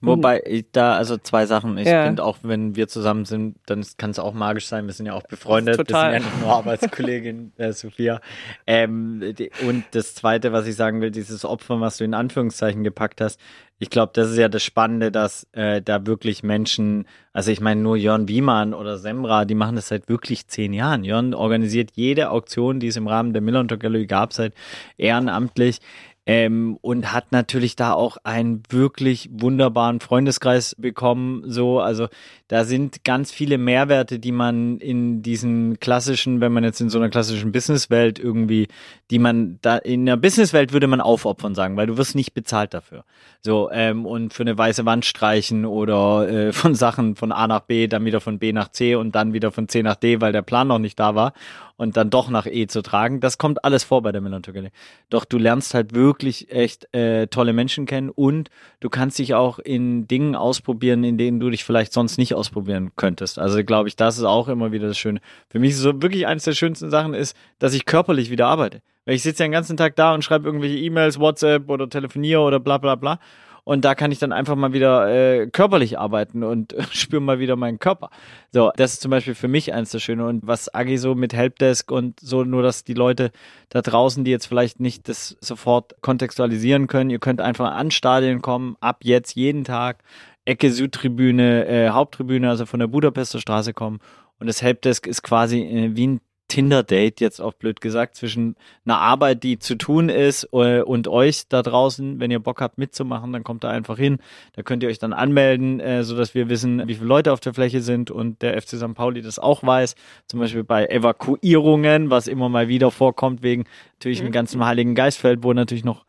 [0.00, 1.78] Wobei ich da, also zwei Sachen.
[1.78, 2.04] Ich ja.
[2.04, 4.86] finde auch, wenn wir zusammen sind, dann kann es auch magisch sein.
[4.86, 5.76] Wir sind ja auch befreundet.
[5.76, 6.12] Total.
[6.12, 8.20] Wir sind ja nicht nur Arbeitskollegin äh, Sophia.
[8.66, 12.84] Ähm, die, und das zweite, was ich sagen will, dieses Opfer, was du in Anführungszeichen
[12.84, 13.40] gepackt hast.
[13.78, 17.80] Ich glaube, das ist ja das Spannende, dass äh, da wirklich Menschen, also ich meine
[17.80, 21.02] nur Jörn Wiemann oder Semra, die machen das seit wirklich zehn Jahren.
[21.02, 24.54] Jörn organisiert jede Auktion, die es im Rahmen der Miller Gallery gab, seit
[24.96, 25.80] ehrenamtlich.
[26.26, 31.42] Ähm, und hat natürlich da auch einen wirklich wunderbaren Freundeskreis bekommen.
[31.46, 32.08] So, also
[32.48, 36.98] da sind ganz viele Mehrwerte, die man in diesen klassischen, wenn man jetzt in so
[36.98, 38.68] einer klassischen Businesswelt irgendwie,
[39.10, 42.72] die man da in der Businesswelt würde man aufopfern sagen, weil du wirst nicht bezahlt
[42.72, 43.04] dafür.
[43.40, 47.60] So ähm, und für eine weiße Wand streichen oder äh, von Sachen von A nach
[47.60, 50.32] B, dann wieder von B nach C und dann wieder von C nach D, weil
[50.32, 51.32] der Plan noch nicht da war.
[51.76, 53.20] Und dann doch nach E zu tragen.
[53.20, 54.70] Das kommt alles vor bei der Melancholie.
[55.10, 59.58] Doch du lernst halt wirklich echt äh, tolle Menschen kennen und du kannst dich auch
[59.58, 63.38] in Dingen ausprobieren, in denen du dich vielleicht sonst nicht ausprobieren könntest.
[63.38, 65.20] Also glaube ich, das ist auch immer wieder das Schöne.
[65.48, 68.80] Für mich ist so wirklich eines der schönsten Sachen ist, dass ich körperlich wieder arbeite.
[69.04, 72.40] Weil ich sitze ja den ganzen Tag da und schreibe irgendwelche E-Mails, WhatsApp oder telefoniere
[72.40, 73.18] oder bla bla bla.
[73.64, 77.56] Und da kann ich dann einfach mal wieder äh, körperlich arbeiten und spüre mal wieder
[77.56, 78.10] meinen Körper.
[78.52, 80.26] So, das ist zum Beispiel für mich eins der Schöne.
[80.26, 83.30] Und was Agi so mit Helpdesk und so, nur dass die Leute
[83.70, 88.42] da draußen, die jetzt vielleicht nicht das sofort kontextualisieren können, ihr könnt einfach an Stadien
[88.42, 90.04] kommen, ab jetzt jeden Tag,
[90.44, 94.00] Ecke Südtribüne, äh, Haupttribüne, also von der Budapester Straße kommen.
[94.38, 98.98] Und das Helpdesk ist quasi äh, wie ein Tinder-Date, jetzt auch blöd gesagt, zwischen einer
[98.98, 102.20] Arbeit, die zu tun ist äh, und euch da draußen.
[102.20, 104.18] Wenn ihr Bock habt mitzumachen, dann kommt da einfach hin.
[104.54, 107.54] Da könnt ihr euch dann anmelden, äh, sodass wir wissen, wie viele Leute auf der
[107.54, 108.94] Fläche sind und der FC St.
[108.94, 109.94] Pauli das auch weiß.
[110.26, 114.26] Zum Beispiel bei Evakuierungen, was immer mal wieder vorkommt, wegen natürlich mhm.
[114.26, 116.04] dem ganzen Heiligen Geistfeld, wo natürlich noch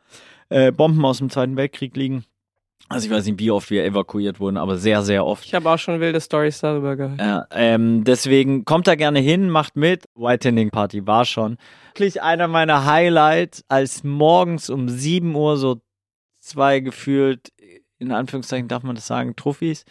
[0.50, 2.26] äh, Bomben aus dem Zweiten Weltkrieg liegen.
[2.88, 5.44] Also ich weiß nicht, wie oft wir evakuiert wurden, aber sehr, sehr oft.
[5.44, 7.20] Ich habe auch schon wilde Stories darüber gehört.
[7.20, 10.06] Ja, ähm, deswegen kommt da gerne hin, macht mit.
[10.14, 11.58] White Tending Party war schon.
[11.94, 15.82] Wirklich einer meiner Highlights, als morgens um 7 Uhr so
[16.40, 17.52] zwei gefühlt,
[17.98, 19.84] in Anführungszeichen darf man das sagen, Trophys,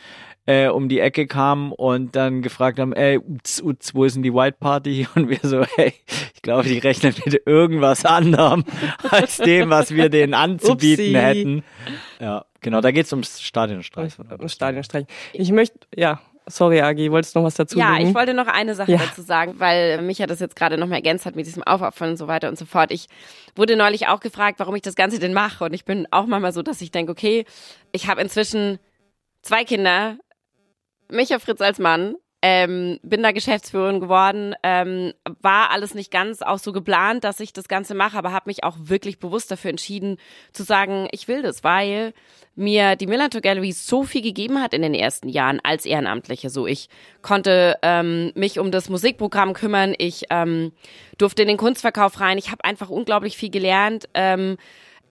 [0.46, 4.22] äh, um die Ecke kamen und dann gefragt haben, ey, uts, uts, wo ist denn
[4.22, 5.06] die White Party?
[5.14, 5.94] Und wir so, hey,
[6.34, 8.64] ich glaube, die rechnen mit irgendwas anderem
[9.10, 11.14] als dem, was wir denen anzubieten Upsi.
[11.14, 11.64] hätten.
[12.20, 14.12] Ja, genau, da geht es ums Stadionstreich.
[14.38, 15.06] Um Stadionstreich.
[15.32, 18.10] Ich möchte, ja, Sorry, Agi, wolltest du noch was dazu Ja, bringen?
[18.10, 18.98] ich wollte noch eine Sache ja.
[18.98, 22.10] dazu sagen, weil mich ja das jetzt gerade noch mal ergänzt hat mit diesem Aufopfern
[22.10, 22.92] und so weiter und so fort.
[22.92, 23.06] Ich
[23.56, 25.64] wurde neulich auch gefragt, warum ich das Ganze denn mache.
[25.64, 27.46] Und ich bin auch manchmal so, dass ich denke, okay,
[27.92, 28.78] ich habe inzwischen
[29.40, 30.18] zwei Kinder,
[31.08, 36.58] Micha Fritz als Mann, ähm, bin da Geschäftsführerin geworden, ähm, war alles nicht ganz auch
[36.58, 40.18] so geplant, dass ich das Ganze mache, aber habe mich auch wirklich bewusst dafür entschieden
[40.52, 42.12] zu sagen, ich will das, weil
[42.54, 46.50] mir die Millantor Gallery so viel gegeben hat in den ersten Jahren als Ehrenamtliche.
[46.50, 46.90] So, ich
[47.22, 50.72] konnte ähm, mich um das Musikprogramm kümmern, ich ähm,
[51.16, 54.06] durfte in den Kunstverkauf rein, ich habe einfach unglaublich viel gelernt.
[54.12, 54.58] Ähm,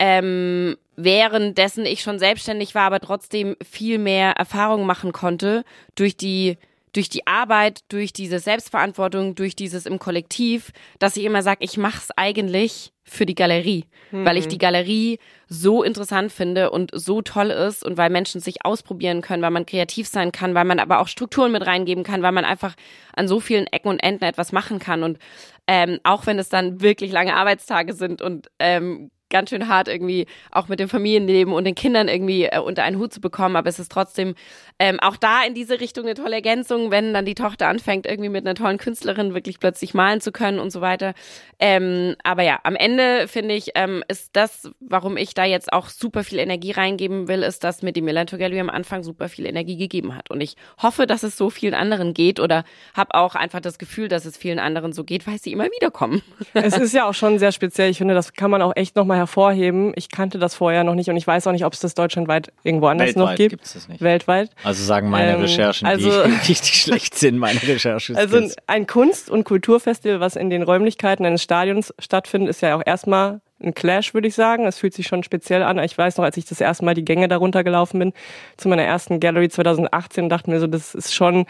[0.05, 5.63] ähm, währenddessen ich schon selbstständig war, aber trotzdem viel mehr Erfahrung machen konnte
[5.95, 6.57] durch die
[6.91, 11.75] durch die Arbeit, durch diese Selbstverantwortung, durch dieses im Kollektiv, dass ich immer sage, ich
[11.77, 14.25] mache es eigentlich für die Galerie, mhm.
[14.25, 18.63] weil ich die Galerie so interessant finde und so toll ist und weil Menschen sich
[18.63, 22.21] ausprobieren können, weil man kreativ sein kann, weil man aber auch Strukturen mit reingeben kann,
[22.21, 22.75] weil man einfach
[23.15, 25.17] an so vielen Ecken und Enden etwas machen kann und
[25.65, 30.27] ähm, auch wenn es dann wirklich lange Arbeitstage sind und ähm, ganz schön hart irgendwie
[30.51, 33.57] auch mit dem Familienleben und den Kindern irgendwie äh, unter einen Hut zu bekommen.
[33.57, 34.35] Aber es ist trotzdem
[34.79, 38.29] ähm, auch da in diese Richtung eine tolle Ergänzung, wenn dann die Tochter anfängt, irgendwie
[38.29, 41.13] mit einer tollen Künstlerin wirklich plötzlich malen zu können und so weiter.
[41.59, 45.89] Ähm, aber ja, am Ende finde ich, ähm, ist das, warum ich da jetzt auch
[45.89, 49.45] super viel Energie reingeben will, ist, dass mir die Melanto Gallery am Anfang super viel
[49.45, 50.29] Energie gegeben hat.
[50.29, 54.07] Und ich hoffe, dass es so vielen anderen geht oder habe auch einfach das Gefühl,
[54.07, 56.21] dass es vielen anderen so geht, weil sie immer wieder kommen.
[56.53, 57.89] Es ist ja auch schon sehr speziell.
[57.89, 59.93] Ich finde, das kann man auch echt nochmal hervorheben.
[59.95, 62.51] Ich kannte das vorher noch nicht und ich weiß auch nicht, ob es das deutschlandweit
[62.63, 63.49] irgendwo anders Weltweit noch gibt.
[63.51, 64.01] Gibt's das nicht.
[64.01, 64.51] Weltweit.
[64.63, 68.15] Also sagen meine ähm, Recherchen, also, die richtig schlecht sind, meine Recherchen.
[68.15, 72.83] Also ein Kunst- und Kulturfestival, was in den Räumlichkeiten eines Stadions stattfindet, ist ja auch
[72.85, 74.65] erstmal ein Clash, würde ich sagen.
[74.65, 75.79] Es fühlt sich schon speziell an.
[75.79, 78.13] Ich weiß noch, als ich das erste Mal die Gänge darunter gelaufen bin,
[78.57, 81.45] zu meiner ersten Gallery 2018, dachte mir so, das ist schon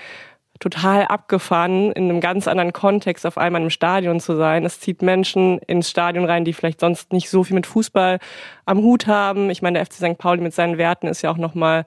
[0.59, 4.65] total abgefahren, in einem ganz anderen Kontext auf einmal im Stadion zu sein.
[4.65, 8.19] Es zieht Menschen ins Stadion rein, die vielleicht sonst nicht so viel mit Fußball
[8.65, 9.49] am Hut haben.
[9.49, 10.17] Ich meine, der FC St.
[10.17, 11.85] Pauli mit seinen Werten ist ja auch nochmal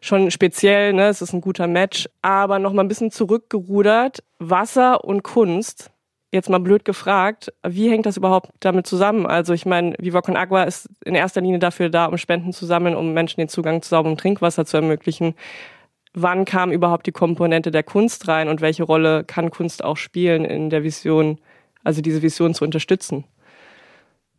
[0.00, 1.08] schon speziell, ne?
[1.08, 4.22] es ist ein guter Match, aber nochmal ein bisschen zurückgerudert.
[4.38, 5.90] Wasser und Kunst,
[6.32, 9.26] jetzt mal blöd gefragt, wie hängt das überhaupt damit zusammen?
[9.26, 12.66] Also ich meine, Viva Con Agua ist in erster Linie dafür da, um Spenden zu
[12.66, 15.34] sammeln, um Menschen den Zugang zu sauberem Trinkwasser zu ermöglichen
[16.16, 20.44] wann kam überhaupt die Komponente der Kunst rein und welche Rolle kann Kunst auch spielen
[20.44, 21.38] in der Vision,
[21.84, 23.24] also diese Vision zu unterstützen?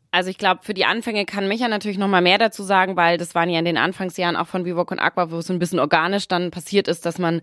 [0.10, 3.20] Also ich glaube, für die Anfänge kann Micha natürlich noch mal mehr dazu sagen, weil
[3.20, 5.80] das waren ja in den Anfangsjahren auch von Vivo und Aqua, wo es ein bisschen
[5.80, 7.42] organisch dann passiert ist, dass man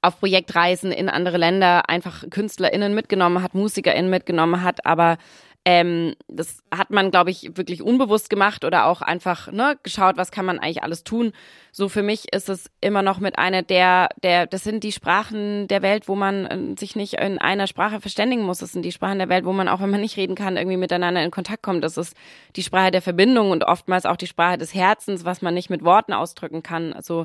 [0.00, 5.18] auf Projektreisen in andere Länder einfach KünstlerInnen mitgenommen hat, MusikerInnen mitgenommen hat, aber
[5.66, 10.30] ähm, das hat man, glaube ich, wirklich unbewusst gemacht oder auch einfach ne, geschaut, was
[10.30, 11.32] kann man eigentlich alles tun.
[11.72, 15.66] So für mich ist es immer noch mit einer der, der, das sind die Sprachen
[15.68, 18.58] der Welt, wo man äh, sich nicht in einer Sprache verständigen muss.
[18.58, 20.76] Das sind die Sprachen der Welt, wo man auch, wenn man nicht reden kann, irgendwie
[20.76, 21.82] miteinander in Kontakt kommt.
[21.82, 22.14] Das ist
[22.56, 25.82] die Sprache der Verbindung und oftmals auch die Sprache des Herzens, was man nicht mit
[25.82, 26.92] Worten ausdrücken kann.
[26.92, 27.24] Also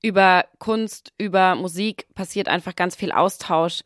[0.00, 3.80] über Kunst, über Musik passiert einfach ganz viel Austausch.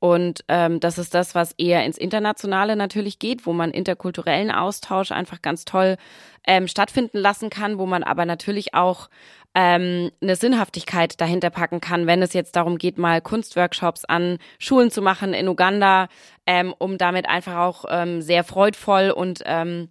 [0.00, 5.12] Und ähm, das ist das, was eher ins Internationale natürlich geht, wo man interkulturellen Austausch
[5.12, 5.98] einfach ganz toll
[6.46, 9.10] ähm, stattfinden lassen kann, wo man aber natürlich auch
[9.54, 14.90] ähm, eine Sinnhaftigkeit dahinter packen kann, wenn es jetzt darum geht, mal Kunstworkshops an Schulen
[14.90, 16.08] zu machen in Uganda,
[16.46, 19.90] ähm, um damit einfach auch ähm, sehr freudvoll und ähm,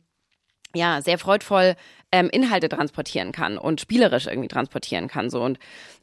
[0.74, 1.76] ja, sehr freudvoll
[2.12, 5.30] ähm, Inhalte transportieren kann und spielerisch irgendwie transportieren kann.
[5.30, 5.60] So und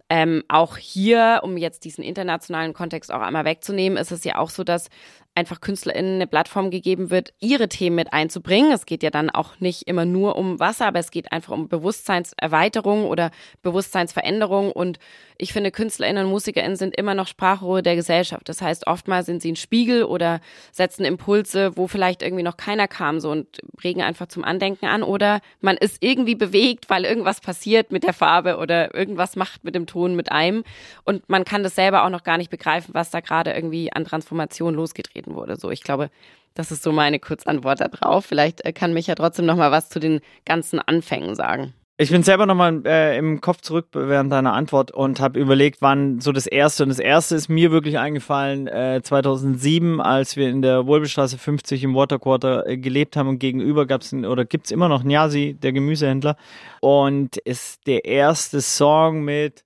[0.08, 4.50] ähm, auch hier, um jetzt diesen internationalen Kontext auch einmal wegzunehmen, ist es ja auch
[4.50, 4.88] so, dass
[5.36, 8.72] einfach KünstlerInnen eine Plattform gegeben wird, ihre Themen mit einzubringen.
[8.72, 11.68] Es geht ja dann auch nicht immer nur um Wasser, aber es geht einfach um
[11.68, 13.30] Bewusstseinserweiterung oder
[13.62, 14.72] Bewusstseinsveränderung.
[14.72, 14.98] Und
[15.36, 18.48] ich finde, KünstlerInnen und MusikerInnen sind immer noch Sprachrohre der Gesellschaft.
[18.48, 20.40] Das heißt, oftmals sind sie ein Spiegel oder
[20.72, 25.02] setzen Impulse, wo vielleicht irgendwie noch keiner kam, so und regen einfach zum Andenken an.
[25.02, 29.74] Oder man ist irgendwie bewegt, weil irgendwas passiert mit der Farbe oder irgendwas macht mit
[29.74, 30.64] dem Ton mit einem.
[31.04, 34.06] Und man kann das selber auch noch gar nicht begreifen, was da gerade irgendwie an
[34.06, 35.56] Transformation losgetreten vertreten wurde.
[35.56, 36.10] So, ich glaube,
[36.54, 38.24] das ist so meine Kurzantwort darauf.
[38.24, 41.74] Vielleicht äh, kann mich ja trotzdem noch mal was zu den ganzen Anfängen sagen.
[41.98, 46.20] Ich bin selber nochmal äh, im Kopf zurück während deiner Antwort und habe überlegt, wann
[46.20, 50.60] so das erste und das erste ist mir wirklich eingefallen äh, 2007, als wir in
[50.60, 55.04] der Wohlbestraße 50 im Waterquarter äh, gelebt haben und gegenüber gab's oder gibt's immer noch
[55.04, 56.36] Nyasi, der Gemüsehändler
[56.82, 59.64] und ist der erste Song mit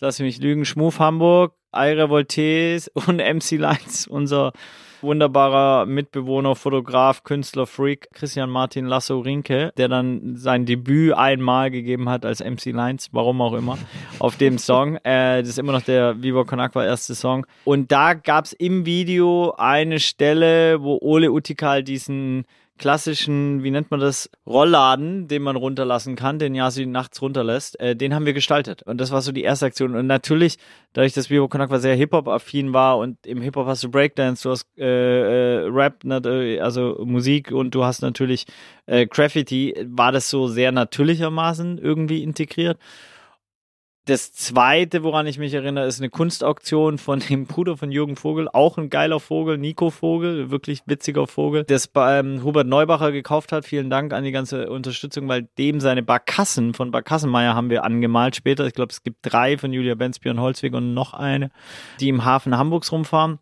[0.00, 4.52] lass mich lügen, Schmuf Hamburg, Aire Voltes und MC Lines, unser
[5.02, 12.24] wunderbarer Mitbewohner, Fotograf, Künstler, Freak, Christian Martin Lasso-Rinke, der dann sein Debüt einmal gegeben hat
[12.24, 13.78] als MC Lines, warum auch immer,
[14.18, 14.96] auf dem Song.
[15.04, 17.46] Äh, das ist immer noch der Viva Con Aqua erste Song.
[17.64, 22.44] Und da gab es im Video eine Stelle, wo Ole Utikal diesen
[22.78, 27.94] klassischen, wie nennt man das, Rollladen, den man runterlassen kann, den Yasi nachts runterlässt, äh,
[27.94, 28.82] den haben wir gestaltet.
[28.84, 29.94] Und das war so die erste Aktion.
[29.94, 30.58] Und natürlich,
[30.92, 34.66] dadurch, dass Vivo Konakwa sehr Hip-Hop-affin war und im Hip-Hop hast du Breakdance, du hast
[34.78, 38.46] äh, äh, Rap, also Musik und du hast natürlich
[38.86, 42.78] äh, Graffiti, war das so sehr natürlichermaßen irgendwie integriert.
[44.08, 48.48] Das zweite, woran ich mich erinnere, ist eine Kunstauktion von dem Bruder von Jürgen Vogel,
[48.50, 53.66] auch ein geiler Vogel, Nico Vogel, wirklich witziger Vogel, das beim Hubert Neubacher gekauft hat.
[53.66, 58.34] Vielen Dank an die ganze Unterstützung, weil dem seine Barkassen von Barkassenmeier haben wir angemalt
[58.34, 58.66] später.
[58.66, 61.50] Ich glaube, es gibt drei von Julia Benz, Björn Holzweg und noch eine,
[62.00, 63.40] die im Hafen Hamburgs rumfahren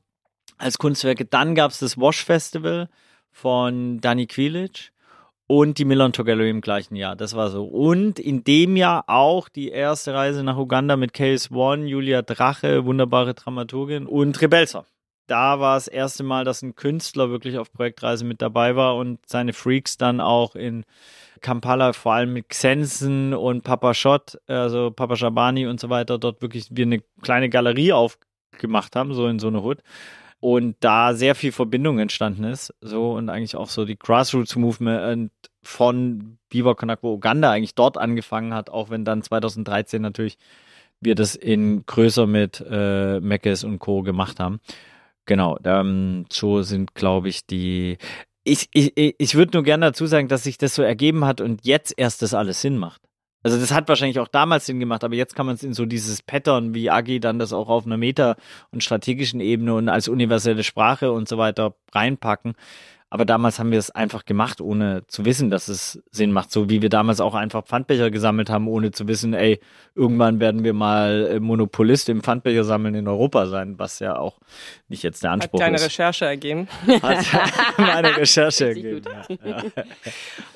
[0.59, 1.27] als Kunstwerke.
[1.27, 2.89] Dann gab es das Wash Festival
[3.31, 4.91] von Dani Quilic
[5.47, 7.17] und die Millantor Gallery im gleichen Jahr.
[7.17, 7.65] Das war so.
[7.65, 12.85] Und in dem Jahr auch die erste Reise nach Uganda mit Case One, Julia Drache,
[12.85, 14.85] wunderbare Dramaturgin und Rebelsa.
[15.29, 19.19] Da war das erste Mal, dass ein Künstler wirklich auf Projektreise mit dabei war und
[19.27, 20.85] seine Freaks dann auch in
[21.41, 26.43] Kampala, vor allem mit Xensen und Papa Schott, also Papa Shabani und so weiter, dort
[26.43, 29.83] wirklich wir eine kleine Galerie aufgemacht haben, so in so eine Hut
[30.41, 32.75] und da sehr viel Verbindung entstanden ist.
[32.81, 35.31] So und eigentlich auch so die Grassroots Movement
[35.63, 40.39] von Viva Konakwa Uganda eigentlich dort angefangen hat, auch wenn dann 2013 natürlich
[41.01, 44.03] wir das in größer mit äh, Meckes und Co.
[44.03, 44.61] gemacht haben.
[45.27, 47.99] Genau, ähm, so sind, glaube ich, die.
[48.45, 51.67] Ich, ich, ich würde nur gerne dazu sagen, dass sich das so ergeben hat und
[51.67, 53.03] jetzt erst das alles Sinn macht.
[53.43, 55.87] Also das hat wahrscheinlich auch damals Sinn gemacht, aber jetzt kann man es in so
[55.87, 58.37] dieses Pattern, wie Agi dann das auch auf einer Meta-
[58.73, 62.55] und strategischen Ebene und als universelle Sprache und so weiter reinpacken.
[63.09, 66.51] Aber damals haben wir es einfach gemacht, ohne zu wissen, dass es Sinn macht.
[66.51, 69.61] So wie wir damals auch einfach Pfandbecher gesammelt haben, ohne zu wissen, ey,
[69.95, 74.39] irgendwann werden wir mal äh, Monopolist im Pfandbecher sammeln in Europa sein, was ja auch
[74.89, 75.85] nicht jetzt der Anspruch Hat deine ist.
[75.85, 76.67] Recherche ergeben.
[77.03, 77.25] Hat
[77.79, 79.03] meine Recherche ergeben.
[79.45, 79.63] Ja.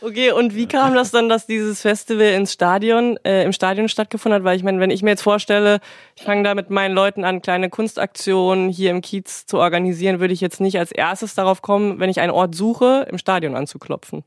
[0.02, 4.36] Okay, und wie kam das dann, dass dieses Festival ins Stadion, äh, im Stadion stattgefunden
[4.36, 4.44] hat?
[4.44, 5.80] Weil ich meine, wenn ich mir jetzt vorstelle,
[6.16, 10.32] ich fange da mit meinen Leuten an, kleine Kunstaktionen hier im Kiez zu organisieren, würde
[10.32, 14.24] ich jetzt nicht als erstes darauf kommen, wenn ich einen Ort suche, im Stadion anzuklopfen.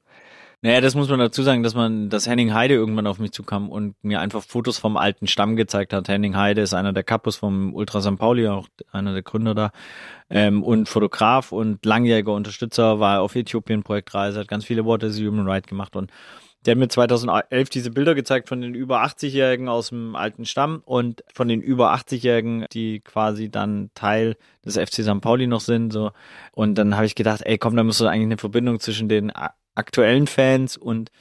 [0.62, 3.70] Naja, das muss man dazu sagen, dass man, dass Henning Heide irgendwann auf mich zukam
[3.70, 6.08] und mir einfach Fotos vom alten Stamm gezeigt hat.
[6.08, 8.18] Henning Heide ist einer der Kapus vom Ultra St.
[8.18, 9.72] Pauli, auch einer der Gründer da,
[10.30, 15.68] ähm, und Fotograf und langjähriger Unterstützer, war auf Äthiopien-Projektreise, hat ganz viele Worte Human Right
[15.68, 16.12] gemacht und
[16.66, 20.82] der hat mir 2011 diese Bilder gezeigt von den über 80-Jährigen aus dem alten Stamm
[20.86, 25.22] und von den über 80-Jährigen, die quasi dann Teil des FC St.
[25.22, 25.92] Pauli noch sind.
[25.92, 26.12] So.
[26.54, 29.32] Und dann habe ich gedacht, ey, komm, da muss doch eigentlich eine Verbindung zwischen den
[29.76, 31.12] aktuellen Fans und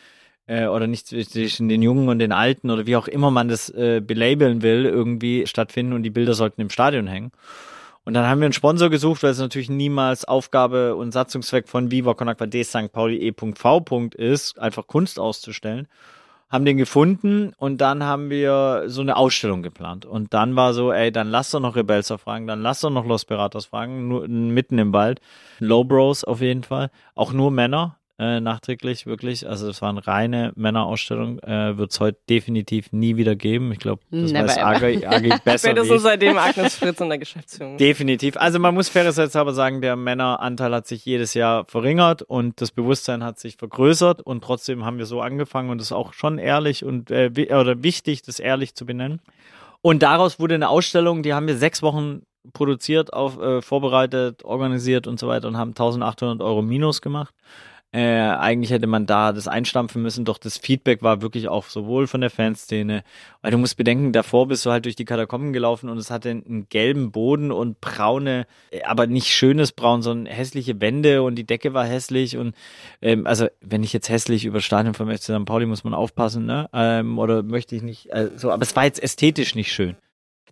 [0.46, 3.68] äh, oder nicht zwischen den Jungen und den Alten oder wie auch immer man das
[3.70, 7.32] äh, belabeln will, irgendwie stattfinden und die Bilder sollten im Stadion hängen.
[8.04, 11.90] Und dann haben wir einen Sponsor gesucht, weil es natürlich niemals Aufgabe und Satzungszweck von
[11.90, 12.92] Viva Con Aqua de St.
[12.92, 14.10] Pauli E.V.
[14.16, 15.86] ist, einfach Kunst auszustellen.
[16.50, 20.04] haben den gefunden und dann haben wir so eine Ausstellung geplant.
[20.04, 23.06] Und dann war so, ey, dann lass doch noch Rebelsa fragen, dann lass doch noch
[23.06, 25.20] Los Piratas fragen, nur mitten im Wald.
[25.60, 26.90] Low Bros auf jeden Fall.
[27.14, 29.48] Auch nur Männer äh, nachträglich, wirklich.
[29.48, 31.38] Also es war eine reine Männerausstellung.
[31.40, 33.72] Äh, Wird es heute definitiv nie wieder geben.
[33.72, 35.70] Ich glaube, das Never weiß Agi, Agi besser.
[35.70, 37.78] Spätestens seitdem Agnes Fritz in der Geschäftsführung.
[37.78, 38.36] Definitiv.
[38.36, 42.70] Also man muss fairerseits aber sagen, der Männeranteil hat sich jedes Jahr verringert und das
[42.70, 46.38] Bewusstsein hat sich vergrößert und trotzdem haben wir so angefangen und das ist auch schon
[46.38, 49.20] ehrlich und äh, oder wichtig, das ehrlich zu benennen.
[49.80, 52.22] Und daraus wurde eine Ausstellung, die haben wir sechs Wochen
[52.52, 57.34] produziert, auf, äh, vorbereitet, organisiert und so weiter und haben 1800 Euro Minus gemacht.
[57.94, 62.06] Äh, eigentlich hätte man da das einstampfen müssen, doch das Feedback war wirklich auch sowohl
[62.06, 63.04] von der Fanszene,
[63.42, 66.30] weil du musst bedenken, davor bist du halt durch die Katakomben gelaufen und es hatte
[66.30, 71.44] einen gelben Boden und braune, äh, aber nicht schönes Braun, sondern hässliche Wände und die
[71.44, 72.54] Decke war hässlich und
[73.02, 75.44] ähm, also wenn ich jetzt hässlich über Stadion vom FC St.
[75.44, 76.70] Pauli muss man aufpassen, ne?
[76.72, 79.96] Ähm, oder möchte ich nicht, also, aber es war jetzt ästhetisch nicht schön.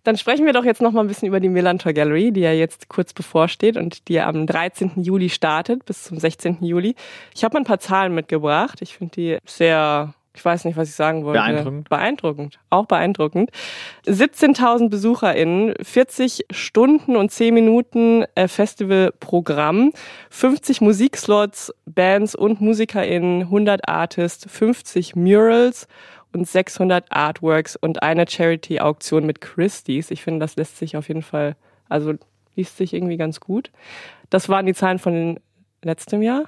[0.03, 2.51] Dann sprechen wir doch jetzt noch mal ein bisschen über die Millantor Gallery, die ja
[2.51, 4.93] jetzt kurz bevorsteht und die ja am 13.
[5.03, 6.57] Juli startet bis zum 16.
[6.61, 6.95] Juli.
[7.35, 8.81] Ich habe mal ein paar Zahlen mitgebracht.
[8.81, 11.39] Ich finde die sehr ich weiß nicht, was ich sagen wollte.
[11.39, 11.89] Beeindruckend.
[11.89, 12.59] Beeindruckend.
[12.69, 13.51] Auch beeindruckend.
[14.05, 19.91] 17.000 BesucherInnen, 40 Stunden und 10 Minuten äh, Festivalprogramm,
[20.29, 25.87] 50 Musikslots, Bands und MusikerInnen, 100 Artists, 50 Murals
[26.33, 30.11] und 600 Artworks und eine Charity-Auktion mit Christie's.
[30.11, 31.55] Ich finde, das lässt sich auf jeden Fall,
[31.89, 32.13] also
[32.55, 33.71] liest sich irgendwie ganz gut.
[34.29, 35.39] Das waren die Zahlen von
[35.81, 36.45] letztem Jahr.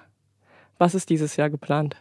[0.77, 1.95] Was ist dieses Jahr geplant?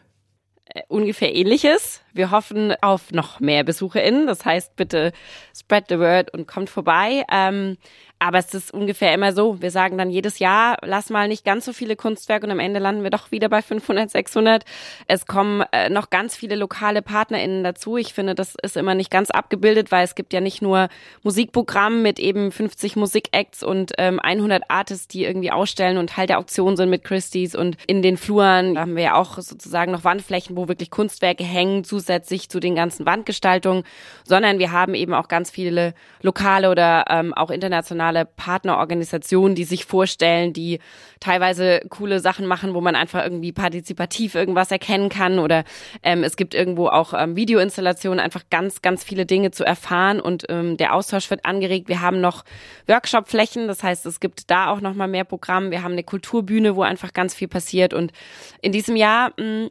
[0.67, 2.03] Äh, ungefähr ähnliches.
[2.13, 4.27] Wir hoffen auf noch mehr BesucherInnen.
[4.27, 5.13] Das heißt, bitte
[5.55, 7.25] spread the word und kommt vorbei.
[7.31, 7.77] Ähm,
[8.23, 9.61] aber es ist ungefähr immer so.
[9.61, 12.79] Wir sagen dann jedes Jahr, lass mal nicht ganz so viele Kunstwerke und am Ende
[12.79, 14.65] landen wir doch wieder bei 500, 600.
[15.09, 17.97] Es kommen äh, noch ganz viele lokale PartnerInnen dazu.
[17.97, 20.89] Ich finde, das ist immer nicht ganz abgebildet, weil es gibt ja nicht nur
[21.25, 26.39] Musikprogramm mit eben 50 Musikacts und ähm, 100 Artists, die irgendwie ausstellen und Teil der
[26.39, 30.57] Auktion sind mit Christie's und in den Fluren haben wir ja auch sozusagen noch Wandflächen,
[30.57, 33.83] wo wirklich Kunstwerke hängen, zusätzlich zu den ganzen Wandgestaltungen,
[34.23, 39.65] sondern wir haben eben auch ganz viele lokale oder ähm, auch internationale internationale Partnerorganisationen, die
[39.65, 40.79] sich vorstellen, die
[41.21, 45.65] teilweise coole Sachen machen, wo man einfach irgendwie partizipativ irgendwas erkennen kann oder
[46.03, 50.45] ähm, es gibt irgendwo auch ähm, Videoinstallationen, einfach ganz, ganz viele Dinge zu erfahren und
[50.49, 51.89] ähm, der Austausch wird angeregt.
[51.89, 52.45] Wir haben noch
[52.87, 55.71] Workshopflächen, das heißt, es gibt da auch noch mal mehr Programm.
[55.71, 58.13] Wir haben eine Kulturbühne, wo einfach ganz viel passiert und
[58.61, 59.69] in diesem Jahr mh,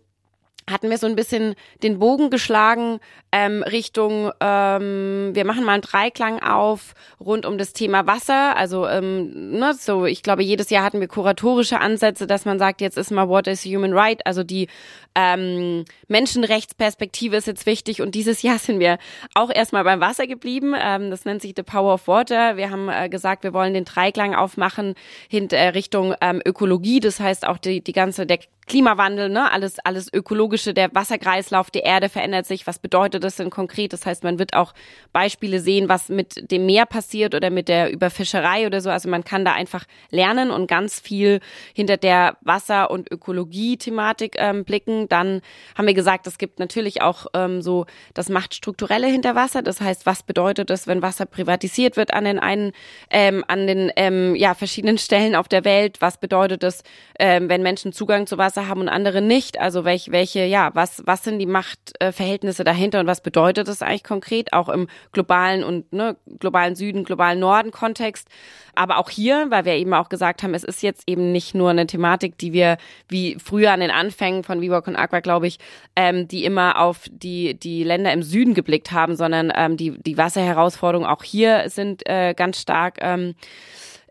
[0.70, 3.00] hatten wir so ein bisschen den Bogen geschlagen
[3.34, 8.58] ähm, Richtung, ähm, wir machen mal einen Dreiklang auf rund um das Thema Wasser.
[8.58, 12.82] Also ähm, ne, so, ich glaube, jedes Jahr hatten wir kuratorische Ansätze, dass man sagt,
[12.82, 14.68] jetzt ist mal What is Human Right, also die
[15.16, 18.98] ähm, Menschenrechtsperspektive ist jetzt wichtig und dieses Jahr sind wir
[19.34, 20.74] auch erstmal beim Wasser geblieben.
[20.78, 22.58] Ähm, das nennt sich The Power of Water.
[22.58, 24.96] Wir haben äh, gesagt, wir wollen den Dreiklang aufmachen
[25.30, 27.00] hinter äh, Richtung ähm, Ökologie.
[27.00, 31.84] Das heißt auch die, die ganze, der Klimawandel, ne, alles, alles ökologische, der Wasserkreislauf der
[31.84, 32.68] Erde verändert sich.
[32.68, 33.92] Was bedeutet das denn konkret?
[33.92, 34.74] Das heißt, man wird auch
[35.12, 38.90] Beispiele sehen, was mit dem Meer passiert oder mit der Überfischerei oder so.
[38.90, 41.42] Also man kann da einfach lernen und ganz viel
[41.74, 45.10] hinter der Wasser- und Ökologie-Thematik ähm, blicken.
[45.10, 45.42] Dann
[45.76, 49.64] haben wir gesagt, es gibt natürlich auch ähm, so das Machtstrukturelle hinter Wasser.
[49.64, 52.74] Das heißt, was bedeutet es, wenn Wasser privatisiert wird an den einen,
[53.10, 56.00] ähm, an den ähm, ja verschiedenen Stellen auf der Welt?
[56.00, 56.84] Was bedeutet es,
[57.20, 59.60] ähm, wenn Menschen Zugang zu Wasser haben und andere nicht?
[59.60, 64.04] Also welche, welche, ja, was, was sind die Machtverhältnisse dahinter und was bedeutet das eigentlich
[64.04, 68.28] konkret, auch im globalen und ne, globalen Süden, globalen Norden Kontext?
[68.74, 71.70] Aber auch hier, weil wir eben auch gesagt haben, es ist jetzt eben nicht nur
[71.70, 72.78] eine Thematik, die wir
[73.10, 75.60] wie früher an den Anfängen von Viva con Aqua, glaube ich,
[75.96, 80.18] ähm, die immer auf die, die Länder im Süden geblickt haben, sondern ähm, die, die
[80.18, 83.36] Wasserherausforderungen auch hier sind äh, ganz stark ähm,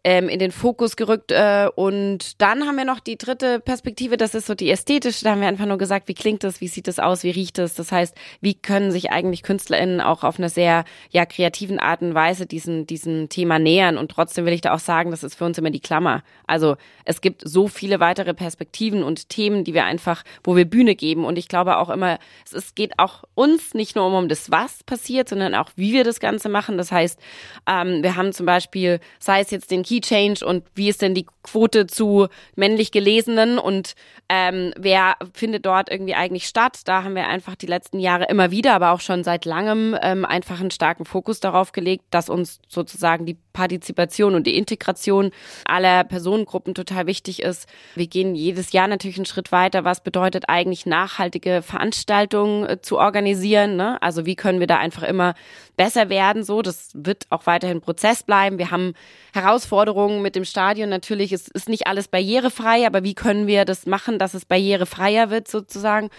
[0.02, 1.30] ähm, in den Fokus gerückt.
[1.30, 5.24] Äh, und dann haben wir noch die dritte Perspektive, das ist so die ästhetische.
[5.24, 7.58] Da haben wir einfach nur gesagt, wie klingt das, wie sieht das aus, wie riecht
[7.58, 7.74] es.
[7.74, 12.14] Das heißt, wie können sich eigentlich KünstlerInnen auch auf eine sehr ja, kreativen Art und
[12.14, 13.98] Weise diesen, diesen Thema nähern.
[13.98, 16.22] Und trotzdem will ich da auch sagen, das ist für uns immer die Klammer.
[16.46, 20.94] Also es gibt so viele weitere Perspektiven und Themen, die wir einfach, wo wir Bühne
[20.94, 21.24] geben.
[21.24, 24.50] Und ich glaube auch immer, es ist, geht auch uns nicht nur um, um das,
[24.50, 26.78] was passiert, sondern auch, wie wir das Ganze machen.
[26.78, 27.20] Das heißt,
[27.68, 31.14] ähm, wir haben zum Beispiel, sei es jetzt den Key Change und wie ist denn
[31.14, 33.94] die Quote zu männlich Gelesenen und
[34.28, 36.82] ähm, wer findet dort irgendwie eigentlich statt?
[36.84, 40.24] Da haben wir einfach die letzten Jahre immer wieder, aber auch schon seit langem ähm,
[40.24, 45.32] einfach einen starken Fokus darauf gelegt, dass uns sozusagen die Partizipation und die Integration
[45.64, 47.68] aller Personengruppen total wichtig ist.
[47.96, 49.82] Wir gehen jedes Jahr natürlich einen Schritt weiter.
[49.82, 53.74] Was bedeutet eigentlich nachhaltige Veranstaltungen äh, zu organisieren?
[53.74, 54.00] Ne?
[54.00, 55.34] Also wie können wir da einfach immer
[55.76, 56.44] besser werden?
[56.44, 58.58] So, das wird auch weiterhin Prozess bleiben.
[58.58, 58.94] Wir haben
[59.32, 60.88] Herausforderungen mit dem Stadion.
[60.88, 65.30] Natürlich ist, ist nicht alles barrierefrei, aber wie können wir das machen, dass es barrierefreier
[65.30, 66.10] wird sozusagen?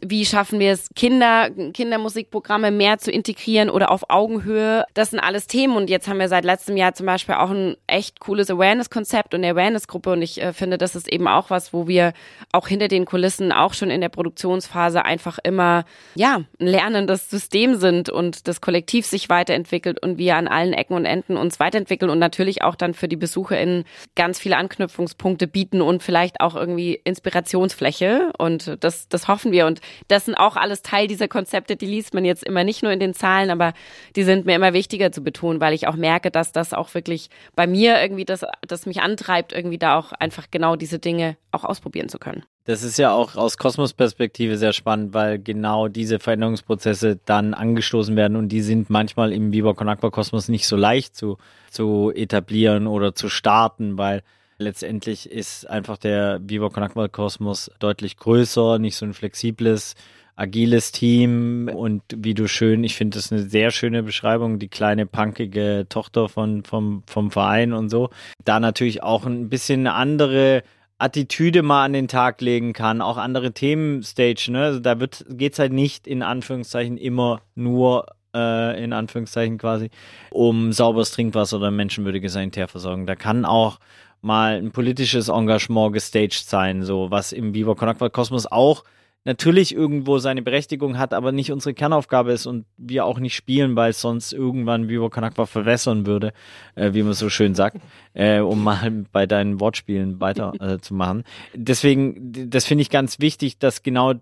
[0.00, 4.84] Wie schaffen wir es, Kinder, Kindermusikprogramme mehr zu integrieren oder auf Augenhöhe?
[4.94, 7.76] Das sind alles Themen und jetzt haben wir seit letztem Jahr zum Beispiel auch ein
[7.86, 11.72] echt cooles Awareness-Konzept und eine Awareness-Gruppe und ich äh, finde, das ist eben auch was,
[11.72, 12.12] wo wir
[12.52, 17.76] auch hinter den Kulissen auch schon in der Produktionsphase einfach immer, ja, ein lernendes System
[17.76, 22.10] sind und das Kollektiv sich weiterentwickelt und wir an allen Ecken und Enden uns weiterentwickeln
[22.10, 23.84] und natürlich auch dann für die BesucherInnen
[24.14, 29.80] ganz viele Anknüpfungspunkte bieten und vielleicht auch irgendwie Inspirationsfläche und das, das hoffen wir und
[30.08, 33.00] das sind auch alles Teil dieser Konzepte, die liest man jetzt immer nicht nur in
[33.00, 33.72] den Zahlen, aber
[34.16, 37.30] die sind mir immer wichtiger zu betonen, weil ich auch merke, dass das auch wirklich
[37.56, 41.64] bei mir irgendwie das, das mich antreibt, irgendwie da auch einfach genau diese Dinge auch
[41.64, 42.44] ausprobieren zu können.
[42.68, 48.36] Das ist ja auch aus Kosmos-Perspektive sehr spannend, weil genau diese Veränderungsprozesse dann angestoßen werden
[48.36, 51.38] und die sind manchmal im Viva Con Aqua Kosmos nicht so leicht zu,
[51.70, 54.22] zu etablieren oder zu starten, weil
[54.58, 59.94] letztendlich ist einfach der Viva Con Aqua Kosmos deutlich größer, nicht so ein flexibles,
[60.36, 65.06] agiles Team und wie du schön, ich finde das eine sehr schöne Beschreibung, die kleine
[65.06, 68.10] punkige Tochter von, vom, vom Verein und so.
[68.44, 70.64] Da natürlich auch ein bisschen eine andere
[70.98, 74.64] Attitüde mal an den Tag legen kann, auch andere Themen stage, ne?
[74.64, 79.90] Also da wird geht's halt nicht in Anführungszeichen immer nur äh, in Anführungszeichen quasi
[80.30, 83.06] um sauberes Trinkwasser oder menschenwürdige Sanitärversorgung.
[83.06, 83.78] Da kann auch
[84.20, 88.82] mal ein politisches Engagement gestaged sein, so was im Viva Aqua Kosmos auch
[89.24, 93.76] natürlich irgendwo seine Berechtigung hat, aber nicht unsere Kernaufgabe ist und wir auch nicht spielen,
[93.76, 96.32] weil es sonst irgendwann Vivo Kanakwa verwässern würde,
[96.74, 97.78] äh, wie man so schön sagt,
[98.14, 101.24] äh, um mal bei deinen Wortspielen weiter äh, zu machen.
[101.54, 104.14] Deswegen, das finde ich ganz wichtig, dass genau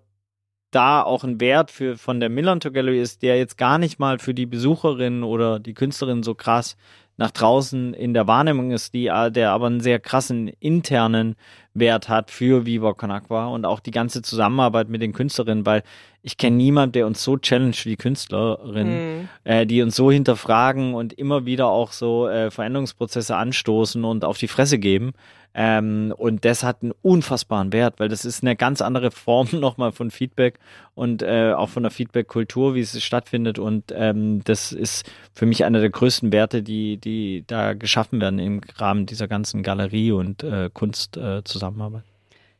[0.71, 4.19] da auch ein Wert für von der Millantor Gallery ist, der jetzt gar nicht mal
[4.19, 6.75] für die Besucherin oder die Künstlerin so krass
[7.17, 11.35] nach draußen in der Wahrnehmung ist, die, der aber einen sehr krassen internen
[11.73, 15.83] Wert hat für Viva Con und auch die ganze Zusammenarbeit mit den Künstlerinnen, weil
[16.21, 19.29] ich kenne niemanden, der uns so challenge wie Künstlerinnen, mhm.
[19.43, 24.37] äh, die uns so hinterfragen und immer wieder auch so äh, Veränderungsprozesse anstoßen und auf
[24.37, 25.13] die Fresse geben.
[25.59, 29.91] Ähm, und das hat einen unfassbaren Wert, weil das ist eine ganz andere Form nochmal
[29.91, 30.59] von Feedback
[30.93, 33.57] und äh, auch von der Feedback-Kultur, wie es stattfindet.
[33.57, 38.37] Und ähm, das ist für mich einer der größten Werte, die, die da geschaffen werden
[38.37, 42.03] im Rahmen dieser ganzen Galerie und äh, Kunstzusammenarbeit.
[42.03, 42.16] Äh,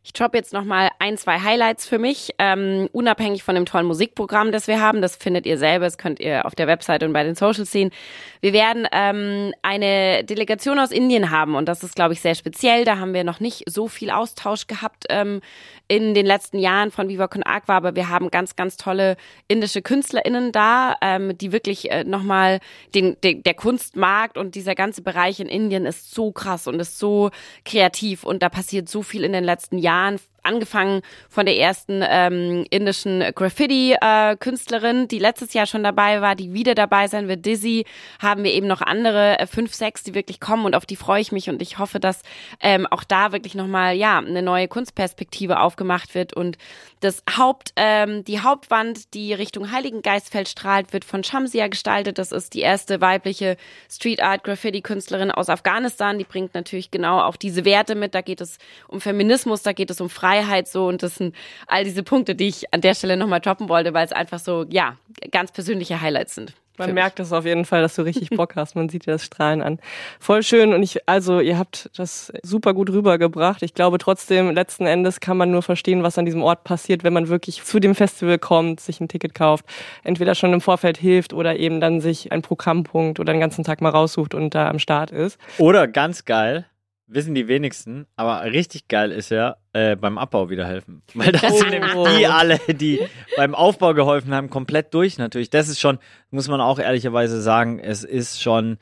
[0.08, 4.53] ich droppe jetzt nochmal ein, zwei Highlights für mich, ähm, unabhängig von dem tollen Musikprogramm,
[4.53, 5.01] das wir haben.
[5.01, 7.91] Das findet ihr selber, das könnt ihr auf der Website und bei den Socials sehen.
[8.39, 12.86] Wir werden ähm, eine Delegation aus Indien haben und das ist, glaube ich, sehr speziell.
[12.86, 15.41] Da haben wir noch nicht so viel Austausch gehabt ähm,
[15.88, 19.18] in den letzten Jahren von Viva Con Aqua, aber wir haben ganz, ganz tolle
[19.48, 22.60] indische KünstlerInnen da, ähm, die wirklich äh, nochmal
[22.96, 27.00] den, den, der Kunstmarkt und dieser ganze Bereich in Indien ist so krass und ist
[27.00, 27.32] so
[27.66, 32.04] kreativ und da passiert so viel in den letzten Jahren Jahren angefangen von der ersten
[32.08, 37.45] ähm, indischen Graffiti-Künstlerin, äh, die letztes Jahr schon dabei war, die wieder dabei sein wird,
[37.45, 37.86] Dizzy,
[38.20, 41.22] haben wir eben noch andere äh, fünf, sechs, die wirklich kommen und auf die freue
[41.22, 42.22] ich mich und ich hoffe, dass
[42.62, 46.58] ähm, auch da wirklich nochmal, ja, eine neue Kunstperspektive aufgemacht wird und
[47.00, 52.18] das Haupt, ähm, die Hauptwand, die Richtung Heiligengeistfeld strahlt, wird von Shamsia gestaltet.
[52.18, 53.56] Das ist die erste weibliche
[53.89, 56.18] Street Art Graffiti Künstlerin aus Afghanistan.
[56.18, 58.16] Die bringt natürlich genau auch diese Werte mit.
[58.16, 60.37] Da geht es um Feminismus, da geht es um Freiheit
[60.72, 61.36] so und das sind
[61.68, 64.66] all diese Punkte, die ich an der Stelle nochmal droppen wollte, weil es einfach so,
[64.70, 64.98] ja,
[65.32, 66.54] ganz persönliche Highlights sind.
[66.78, 68.76] Man merkt es auf jeden Fall, dass du richtig Bock hast.
[68.76, 69.80] Man sieht dir das Strahlen an.
[70.20, 70.74] Voll schön.
[70.74, 73.64] Und ich, also, ihr habt das super gut rübergebracht.
[73.64, 77.14] Ich glaube trotzdem, letzten Endes kann man nur verstehen, was an diesem Ort passiert, wenn
[77.14, 79.66] man wirklich zu dem Festival kommt, sich ein Ticket kauft,
[80.04, 83.82] entweder schon im Vorfeld hilft oder eben dann sich einen Programmpunkt oder den ganzen Tag
[83.82, 85.40] mal raussucht und da am Start ist.
[85.58, 86.66] Oder ganz geil,
[87.08, 91.01] wissen die wenigsten, aber richtig geil ist ja äh, beim Abbau wieder helfen.
[91.14, 91.58] Weil das oh.
[91.58, 92.99] sind nämlich die alle, die
[93.36, 95.49] beim Aufbau geholfen haben, komplett durch natürlich.
[95.49, 95.99] Das ist schon,
[96.30, 98.78] muss man auch ehrlicherweise sagen, es ist schon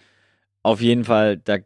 [0.64, 1.58] auf jeden Fall, da,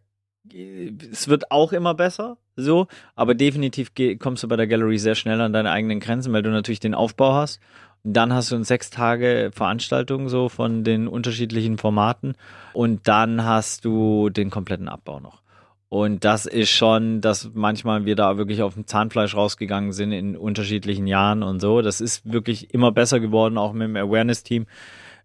[1.11, 5.39] es wird auch immer besser, so, aber definitiv kommst du bei der Gallery sehr schnell
[5.39, 7.61] an deine eigenen Grenzen, weil du natürlich den Aufbau hast.
[8.03, 12.35] dann hast du eine sechs Tage Veranstaltung so von den unterschiedlichen Formaten
[12.73, 15.41] und dann hast du den kompletten Abbau noch.
[15.89, 20.37] Und das ist schon, dass manchmal wir da wirklich auf dem Zahnfleisch rausgegangen sind in
[20.37, 21.81] unterschiedlichen Jahren und so.
[21.81, 24.67] Das ist wirklich immer besser geworden, auch mit dem Awareness-Team.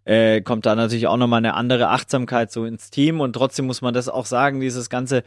[0.07, 3.83] Äh, kommt da natürlich auch nochmal eine andere Achtsamkeit so ins Team und trotzdem muss
[3.83, 5.23] man das auch sagen, dieses ganze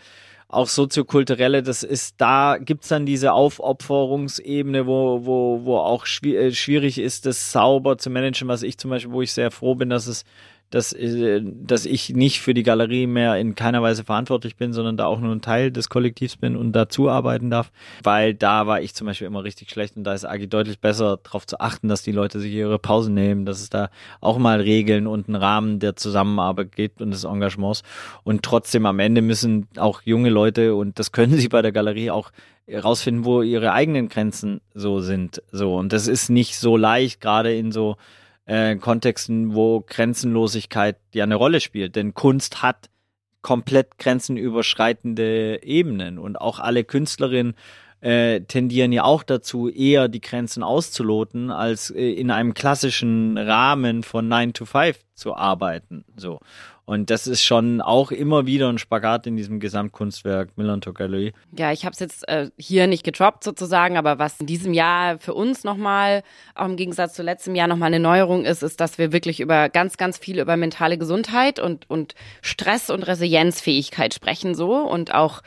[0.49, 6.99] auch soziokulturelle, das ist, da gibt's dann diese Aufopferungsebene, wo, wo, wo auch äh, schwierig
[6.99, 10.07] ist, das sauber zu managen, was ich zum Beispiel, wo ich sehr froh bin, dass
[10.07, 10.23] es
[10.69, 14.97] dass, äh, dass ich nicht für die Galerie mehr in keiner Weise verantwortlich bin, sondern
[14.97, 17.71] da auch nur ein Teil des Kollektivs bin und dazu arbeiten darf,
[18.03, 21.19] weil da war ich zum Beispiel immer richtig schlecht und da ist Agi deutlich besser
[21.23, 23.89] darauf zu achten, dass die Leute sich ihre Pausen nehmen, dass es da
[24.19, 27.83] auch mal Regeln und einen Rahmen der Zusammenarbeit gibt und des Engagements.
[28.23, 32.11] Und trotzdem am Ende müssen auch junge Leute und das können sie bei der Galerie
[32.11, 32.31] auch
[32.69, 35.75] rausfinden, wo ihre eigenen Grenzen so sind, so.
[35.75, 37.95] Und das ist nicht so leicht, gerade in so
[38.47, 41.95] äh, Kontexten, wo Grenzenlosigkeit ja eine Rolle spielt.
[41.95, 42.89] Denn Kunst hat
[43.41, 47.53] komplett grenzenüberschreitende Ebenen und auch alle Künstlerinnen
[47.99, 54.03] äh, tendieren ja auch dazu, eher die Grenzen auszuloten, als äh, in einem klassischen Rahmen
[54.03, 56.05] von 9 to 5 zu arbeiten.
[56.15, 56.39] So.
[56.87, 61.33] Und das ist schon auch immer wieder ein Spagat in diesem Gesamtkunstwerk Millantor Gallery.
[61.57, 65.19] Ja, ich habe es jetzt äh, hier nicht getroppt sozusagen, aber was in diesem Jahr
[65.19, 66.23] für uns nochmal,
[66.55, 69.67] auch im Gegensatz zu letztem Jahr nochmal eine Neuerung ist, ist, dass wir wirklich über
[69.67, 75.41] ganz, ganz viel über mentale Gesundheit und, und Stress und Resilienzfähigkeit sprechen so und auch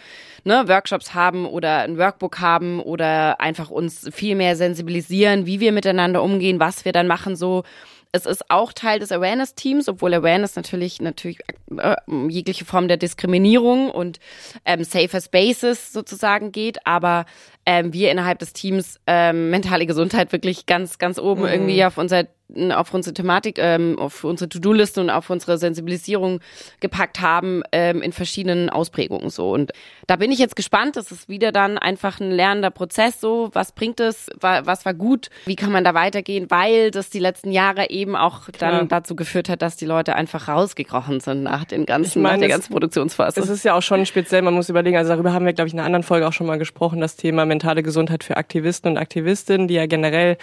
[0.45, 5.73] ne, Workshops haben oder ein Workbook haben oder einfach uns viel mehr sensibilisieren, wie wir
[5.73, 7.65] miteinander umgehen, was wir dann machen so
[8.13, 11.41] es ist auch Teil des Awareness-Teams, obwohl Awareness natürlich natürlich
[11.77, 11.97] äh,
[12.29, 14.19] jegliche Form der Diskriminierung und
[14.65, 17.25] ähm, safer Spaces sozusagen geht, aber
[17.67, 21.49] ähm, wir innerhalb des Teams ähm, mentale Gesundheit wirklich ganz ganz oben mhm.
[21.49, 22.27] irgendwie auf unser
[22.73, 26.41] auf unsere Thematik, ähm, auf unsere To-Do-Liste und auf unsere Sensibilisierung
[26.81, 29.51] gepackt haben ähm, in verschiedenen Ausprägungen so.
[29.51, 29.73] Und
[30.07, 30.97] da bin ich jetzt gespannt.
[30.97, 33.21] Das ist wieder dann einfach ein lernender Prozess.
[33.21, 34.29] So, was bringt es?
[34.41, 35.31] Was war gut?
[35.47, 36.47] Wie kann man da weitergehen?
[36.51, 38.73] Weil das die letzten Jahre eben auch Klar.
[38.73, 42.33] dann dazu geführt hat, dass die Leute einfach rausgekrochen sind nach den ganzen, ich mein,
[42.33, 43.41] nach der ganzen Produktionsphase.
[43.41, 44.43] Es ist ja auch schon speziell.
[44.43, 44.97] Man muss überlegen.
[44.97, 47.01] Also darüber haben wir, glaube ich, in einer anderen Folge auch schon mal gesprochen.
[47.01, 50.39] Das Thema mentale Gesundheit für Aktivisten und Aktivistinnen, die ja generell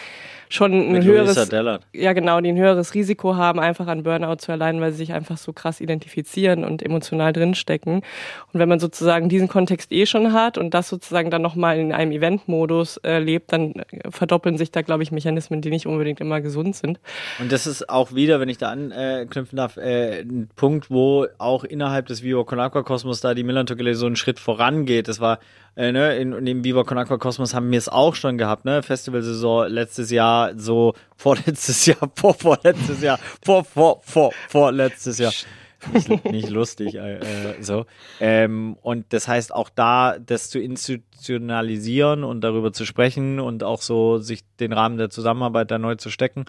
[0.49, 1.49] schon ein Mit höheres,
[1.93, 5.13] ja genau, die ein höheres Risiko haben, einfach an Burnout zu erleiden, weil sie sich
[5.13, 7.95] einfach so krass identifizieren und emotional drinstecken.
[8.53, 11.91] Und wenn man sozusagen diesen Kontext eh schon hat und das sozusagen dann nochmal in
[11.91, 16.19] einem Event-Modus äh, lebt, dann äh, verdoppeln sich da, glaube ich, Mechanismen, die nicht unbedingt
[16.19, 16.99] immer gesund sind.
[17.39, 21.63] Und das ist auch wieder, wenn ich da anknüpfen darf, äh, ein Punkt, wo auch
[21.63, 25.07] innerhalb des Vivo Con Aqua Kosmos da die Millantor so einen Schritt vorangeht.
[25.07, 25.39] Das war
[25.77, 28.65] äh, ne, in, in dem Viva Con Aqua Kosmos haben wir es auch schon gehabt,
[28.65, 28.81] ne?
[28.81, 35.33] Festivalsaison letztes Jahr, so vorletztes Jahr, vor vorletztes Jahr, vor vor vor vorletztes Jahr.
[35.93, 37.85] Nicht, nicht lustig, äh, äh, so.
[38.19, 43.81] Ähm, und das heißt auch da, das zu institutionalisieren und darüber zu sprechen und auch
[43.81, 46.45] so sich den Rahmen der Zusammenarbeit da neu zu stecken,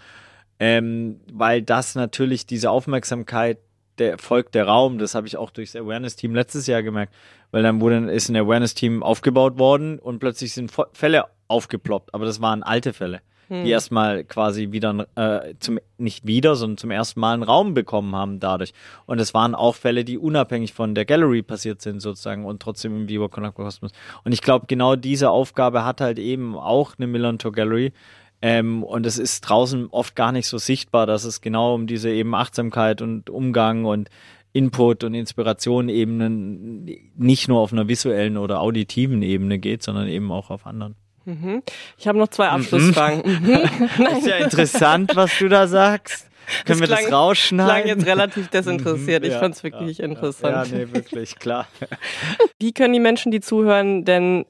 [0.59, 3.59] ähm, weil das natürlich diese Aufmerksamkeit
[3.99, 4.99] der folgt der Raum.
[4.99, 7.14] Das habe ich auch durchs Awareness-Team letztes Jahr gemerkt,
[7.51, 12.41] weil dann wurde ist ein Awareness-Team aufgebaut worden und plötzlich sind Fälle aufgeploppt, aber das
[12.41, 13.64] waren alte Fälle, hm.
[13.64, 18.14] die erstmal quasi wieder äh, zum nicht wieder, sondern zum ersten Mal einen Raum bekommen
[18.14, 18.72] haben dadurch.
[19.07, 22.94] Und es waren auch Fälle, die unabhängig von der Gallery passiert sind sozusagen und trotzdem
[22.94, 23.90] im Viva Con Kosmos.
[24.24, 27.92] Und ich glaube, genau diese Aufgabe hat halt eben auch eine Milan Tour Gallery,
[28.40, 32.11] ähm, und es ist draußen oft gar nicht so sichtbar, dass es genau um diese
[32.11, 34.11] eben Achtsamkeit und Umgang und
[34.53, 36.84] Input und Inspiration eben
[37.16, 40.94] nicht nur auf einer visuellen oder auditiven Ebene geht, sondern eben auch auf anderen.
[41.28, 41.62] Mhm.
[41.98, 43.22] Ich habe noch zwei Abschlussfragen.
[43.38, 44.06] Mhm.
[44.16, 46.26] ist ja interessant, was du da sagst.
[46.64, 47.82] Können das wir klang, das rausschneiden?
[47.84, 49.24] klang jetzt relativ desinteressiert.
[49.24, 50.70] Ich ja, fand es wirklich ja, interessant.
[50.70, 51.68] Ja, nee, wirklich, klar.
[52.58, 54.46] Wie können die Menschen, die zuhören, denn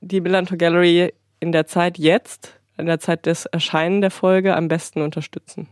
[0.00, 4.68] die Millantor Gallery in der Zeit jetzt in der Zeit des Erscheinen der Folge am
[4.68, 5.68] besten unterstützen?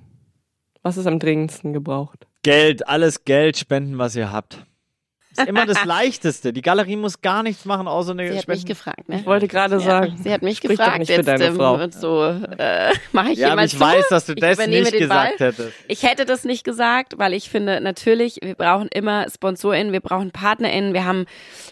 [0.82, 2.26] Was ist am dringendsten gebraucht?
[2.42, 4.64] Geld, alles Geld spenden, was ihr habt.
[5.36, 6.52] Ist immer das Leichteste.
[6.52, 8.60] Die Galerie muss gar nichts machen, außer eine Sie hat Spenden.
[8.60, 9.20] mich gefragt, ne?
[9.20, 10.16] Ich wollte gerade sagen.
[10.22, 10.98] Sie hat mich Sprich gefragt.
[11.00, 11.88] Nicht jetzt, deine Frau.
[11.90, 15.48] So, äh, mache ich ja, ich weiß, dass du das nicht gesagt Ball.
[15.48, 15.72] hättest.
[15.88, 20.30] Ich hätte das nicht gesagt, weil ich finde, natürlich, wir brauchen immer SponsorInnen, wir brauchen
[20.30, 21.26] PartnerInnen, wir haben,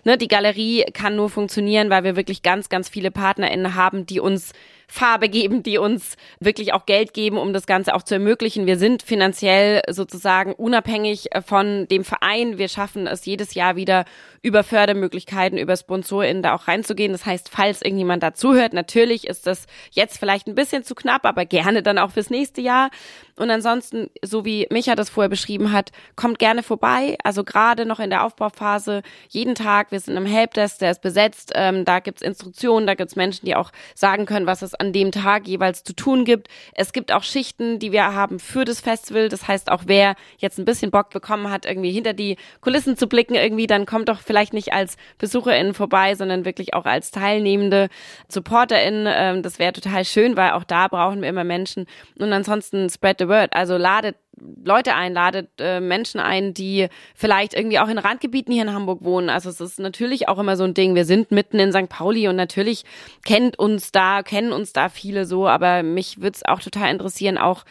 [0.04, 4.20] ne, die Galerie kann nur funktionieren, weil wir wirklich ganz, ganz viele PartnerInnen haben, die
[4.20, 4.52] uns
[4.92, 8.66] Farbe geben, die uns wirklich auch Geld geben, um das Ganze auch zu ermöglichen.
[8.66, 12.58] Wir sind finanziell sozusagen unabhängig äh, von dem Verein.
[12.58, 14.04] Wir schaffen es jedes Jahr wieder
[14.42, 17.12] über Fördermöglichkeiten, über SponsorInnen da auch reinzugehen.
[17.12, 21.44] Das heißt, falls irgendjemand dazuhört, natürlich ist das jetzt vielleicht ein bisschen zu knapp, aber
[21.44, 22.90] gerne dann auch fürs nächste Jahr.
[23.36, 27.16] Und ansonsten, so wie Micha das vorher beschrieben hat, kommt gerne vorbei.
[27.22, 31.52] Also gerade noch in der Aufbauphase, jeden Tag, wir sind im Helpdesk, der ist besetzt,
[31.54, 35.12] ähm, da gibt's Instruktionen, da gibt's Menschen, die auch sagen können, was es an dem
[35.12, 36.48] Tag jeweils zu tun gibt.
[36.74, 39.28] Es gibt auch Schichten, die wir haben für das Festival.
[39.28, 43.06] Das heißt, auch wer jetzt ein bisschen Bock bekommen hat, irgendwie hinter die Kulissen zu
[43.06, 47.88] blicken, irgendwie, dann kommt doch vielleicht nicht als BesucherInnen vorbei, sondern wirklich auch als teilnehmende
[48.28, 49.06] SupporterInnen.
[49.08, 51.86] Ähm, das wäre total schön, weil auch da brauchen wir immer Menschen.
[52.18, 53.52] Und ansonsten spread the word.
[53.52, 54.16] Also ladet
[54.64, 59.04] Leute ein, ladet äh, Menschen ein, die vielleicht irgendwie auch in Randgebieten hier in Hamburg
[59.04, 59.28] wohnen.
[59.28, 60.94] Also es ist natürlich auch immer so ein Ding.
[60.94, 61.88] Wir sind mitten in St.
[61.88, 62.84] Pauli und natürlich
[63.24, 67.38] kennt uns da, kennen uns da viele so, aber mich würde es auch total interessieren,
[67.38, 67.64] auch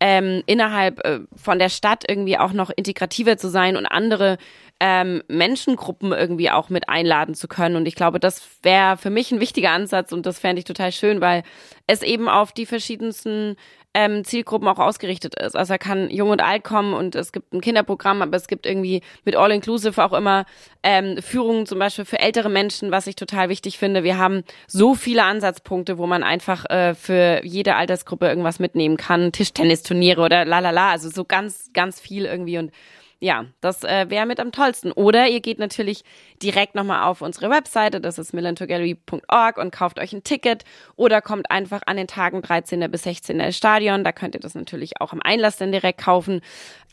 [0.00, 4.36] ähm, innerhalb äh, von der Stadt irgendwie auch noch integrativer zu sein und andere
[4.80, 7.76] ähm, Menschengruppen irgendwie auch mit einladen zu können.
[7.76, 10.92] Und ich glaube, das wäre für mich ein wichtiger Ansatz und das fände ich total
[10.92, 11.42] schön, weil
[11.86, 13.56] es eben auf die verschiedensten
[13.96, 15.56] ähm, Zielgruppen auch ausgerichtet ist.
[15.56, 18.66] Also er kann jung und alt kommen und es gibt ein Kinderprogramm, aber es gibt
[18.66, 20.44] irgendwie mit All Inclusive auch immer
[20.82, 24.04] ähm, Führungen zum Beispiel für ältere Menschen, was ich total wichtig finde.
[24.04, 29.32] Wir haben so viele Ansatzpunkte, wo man einfach äh, für jede Altersgruppe irgendwas mitnehmen kann.
[29.32, 32.72] Tischtennisturniere oder lalala, also so ganz, ganz viel irgendwie und
[33.18, 34.92] ja, das äh, wäre mit am tollsten.
[34.92, 36.04] Oder ihr geht natürlich
[36.42, 40.64] direkt nochmal auf unsere Webseite, das ist millantogallery.org und kauft euch ein Ticket
[40.96, 42.90] oder kommt einfach an den Tagen 13.
[42.90, 43.40] bis 16.
[43.40, 44.04] ins Stadion.
[44.04, 46.42] Da könnt ihr das natürlich auch im Einlass dann direkt kaufen.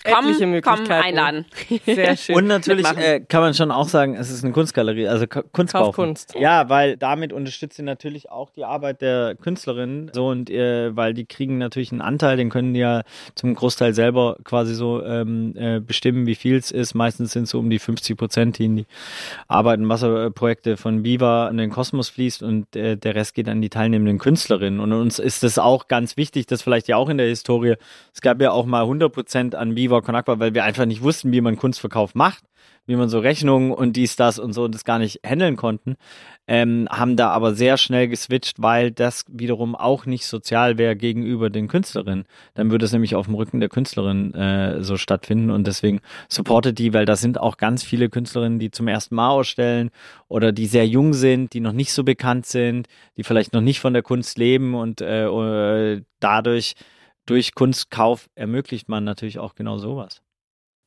[0.05, 1.45] Komm, komm, einladen.
[1.85, 2.35] Sehr schön.
[2.35, 6.35] Und natürlich äh, kann man schon auch sagen, es ist eine Kunstgalerie, also Kunst Kunst.
[6.37, 10.11] Ja, weil damit unterstützt ihr natürlich auch die Arbeit der Künstlerinnen.
[10.13, 13.03] So und äh, weil die kriegen natürlich einen Anteil, den können die ja
[13.35, 15.79] zum Großteil selber quasi so ähm, äh,
[16.13, 16.93] bestimmen, wie viel es ist.
[16.93, 18.85] Meistens sind es so um die 50 Prozent, die in die
[19.47, 23.61] Arbeit und Wasserprojekte von Viva in den Kosmos fließt und äh, der Rest geht an
[23.61, 24.79] die teilnehmenden Künstlerinnen.
[24.79, 27.75] Und uns ist das auch ganz wichtig, das vielleicht ja auch in der Historie.
[28.13, 31.31] Es gab ja auch mal 100 Prozent an Viva Con weil wir einfach nicht wussten,
[31.31, 32.43] wie man Kunstverkauf macht
[32.85, 35.95] wie man so Rechnungen und dies, das und so das gar nicht handeln konnten,
[36.47, 41.49] ähm, haben da aber sehr schnell geswitcht, weil das wiederum auch nicht sozial wäre gegenüber
[41.49, 42.25] den Künstlerinnen.
[42.53, 46.79] Dann würde es nämlich auf dem Rücken der Künstlerin äh, so stattfinden und deswegen supportet
[46.79, 49.89] die, weil da sind auch ganz viele Künstlerinnen, die zum ersten Mal ausstellen
[50.27, 53.79] oder die sehr jung sind, die noch nicht so bekannt sind, die vielleicht noch nicht
[53.79, 56.75] von der Kunst leben und äh, äh dadurch
[57.25, 60.21] durch Kunstkauf ermöglicht man natürlich auch genau sowas.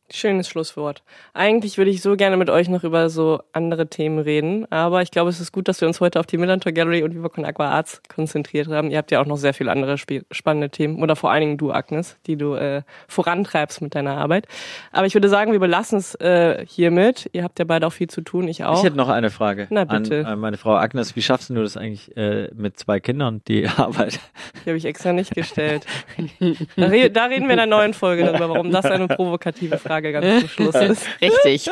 [0.09, 1.03] Schönes Schlusswort.
[1.35, 5.11] Eigentlich würde ich so gerne mit euch noch über so andere Themen reden, aber ich
[5.11, 7.45] glaube, es ist gut, dass wir uns heute auf die Millantor Gallery und Viva Con
[7.45, 8.93] Aqua Arts konzentriert haben.
[8.93, 11.73] Ihr habt ja auch noch sehr viele andere spannende Themen oder vor allen Dingen du,
[11.73, 14.47] Agnes, die du äh, vorantreibst mit deiner Arbeit.
[14.93, 17.29] Aber ich würde sagen, wir belassen es äh, hiermit.
[17.33, 18.79] Ihr habt ja beide auch viel zu tun, ich auch.
[18.79, 20.21] Ich hätte noch eine Frage Na, bitte.
[20.21, 21.17] an, an meine Frau Agnes.
[21.17, 24.21] Wie schaffst du das eigentlich äh, mit zwei Kindern, die Arbeit?
[24.65, 25.85] Die habe ich extra nicht gestellt.
[26.77, 29.96] da, re da reden wir in einer neuen Folge darüber, warum das eine provokative Frage
[29.97, 31.07] Frage ganz zum Schluss ist.
[31.21, 31.71] Richtig.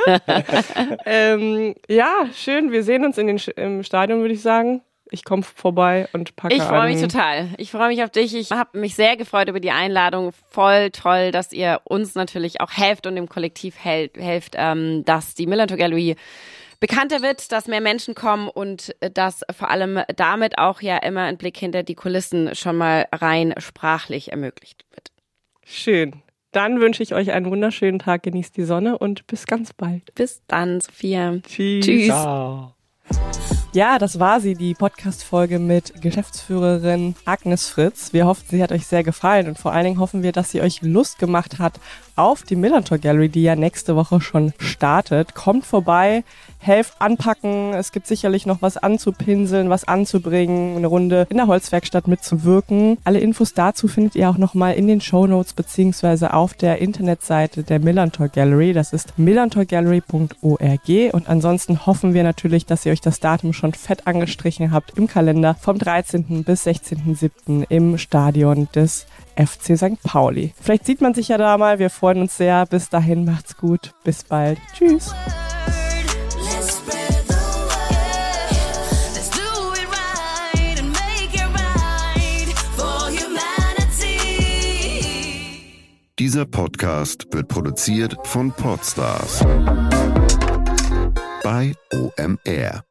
[1.07, 2.72] ähm, ja, schön.
[2.72, 4.83] Wir sehen uns in den, im Stadion, würde ich sagen.
[5.11, 7.51] Ich komme vorbei und packe Ich freue mich total.
[7.59, 8.35] Ich freue mich auf dich.
[8.35, 10.33] Ich habe mich sehr gefreut über die Einladung.
[10.49, 15.35] Voll toll, dass ihr uns natürlich auch helft und dem Kollektiv helft, helft ähm, dass
[15.35, 16.16] die Millantor Gallery
[16.81, 21.37] bekannter wird, dass mehr Menschen kommen und dass vor allem damit auch ja immer ein
[21.37, 25.12] Blick hinter die Kulissen schon mal rein sprachlich ermöglicht wird.
[25.64, 26.24] Schön.
[26.55, 30.14] Dann wünsche ich euch einen wunderschönen Tag, genießt die Sonne und bis ganz bald.
[30.14, 31.40] Bis dann, Sophia.
[31.42, 31.84] Tschüss.
[31.84, 32.07] Tschüss.
[32.07, 32.74] Ciao.
[33.72, 38.12] Ja, das war sie, die Podcast-Folge mit Geschäftsführerin Agnes Fritz.
[38.12, 40.61] Wir hoffen, sie hat euch sehr gefallen und vor allen Dingen hoffen wir, dass sie
[40.61, 41.80] euch Lust gemacht hat
[42.16, 45.34] auf die Millantor Gallery, die ja nächste Woche schon startet.
[45.34, 46.24] Kommt vorbei,
[46.58, 47.74] helft anpacken.
[47.74, 52.98] Es gibt sicherlich noch was anzupinseln, was anzubringen, eine Runde in der Holzwerkstatt mitzuwirken.
[53.04, 57.62] Alle Infos dazu findet ihr auch nochmal in den Show Notes beziehungsweise auf der Internetseite
[57.62, 58.72] der Millantor Gallery.
[58.72, 64.06] Das ist millantorgallery.org und ansonsten hoffen wir natürlich, dass ihr euch das Datum schon fett
[64.06, 66.44] angestrichen habt im Kalender vom 13.
[66.44, 67.66] bis 16.07.
[67.68, 69.06] im Stadion des
[69.37, 70.03] FC St.
[70.03, 70.55] Pauli.
[70.61, 71.78] Vielleicht sieht man sich ja da mal.
[71.78, 72.66] Wir freuen uns sehr.
[72.66, 73.93] Bis dahin macht's gut.
[74.05, 74.59] Bis bald.
[74.76, 75.14] Tschüss.
[86.18, 89.45] Dieser Podcast wird produziert von Podstars
[91.43, 92.82] bei OMR.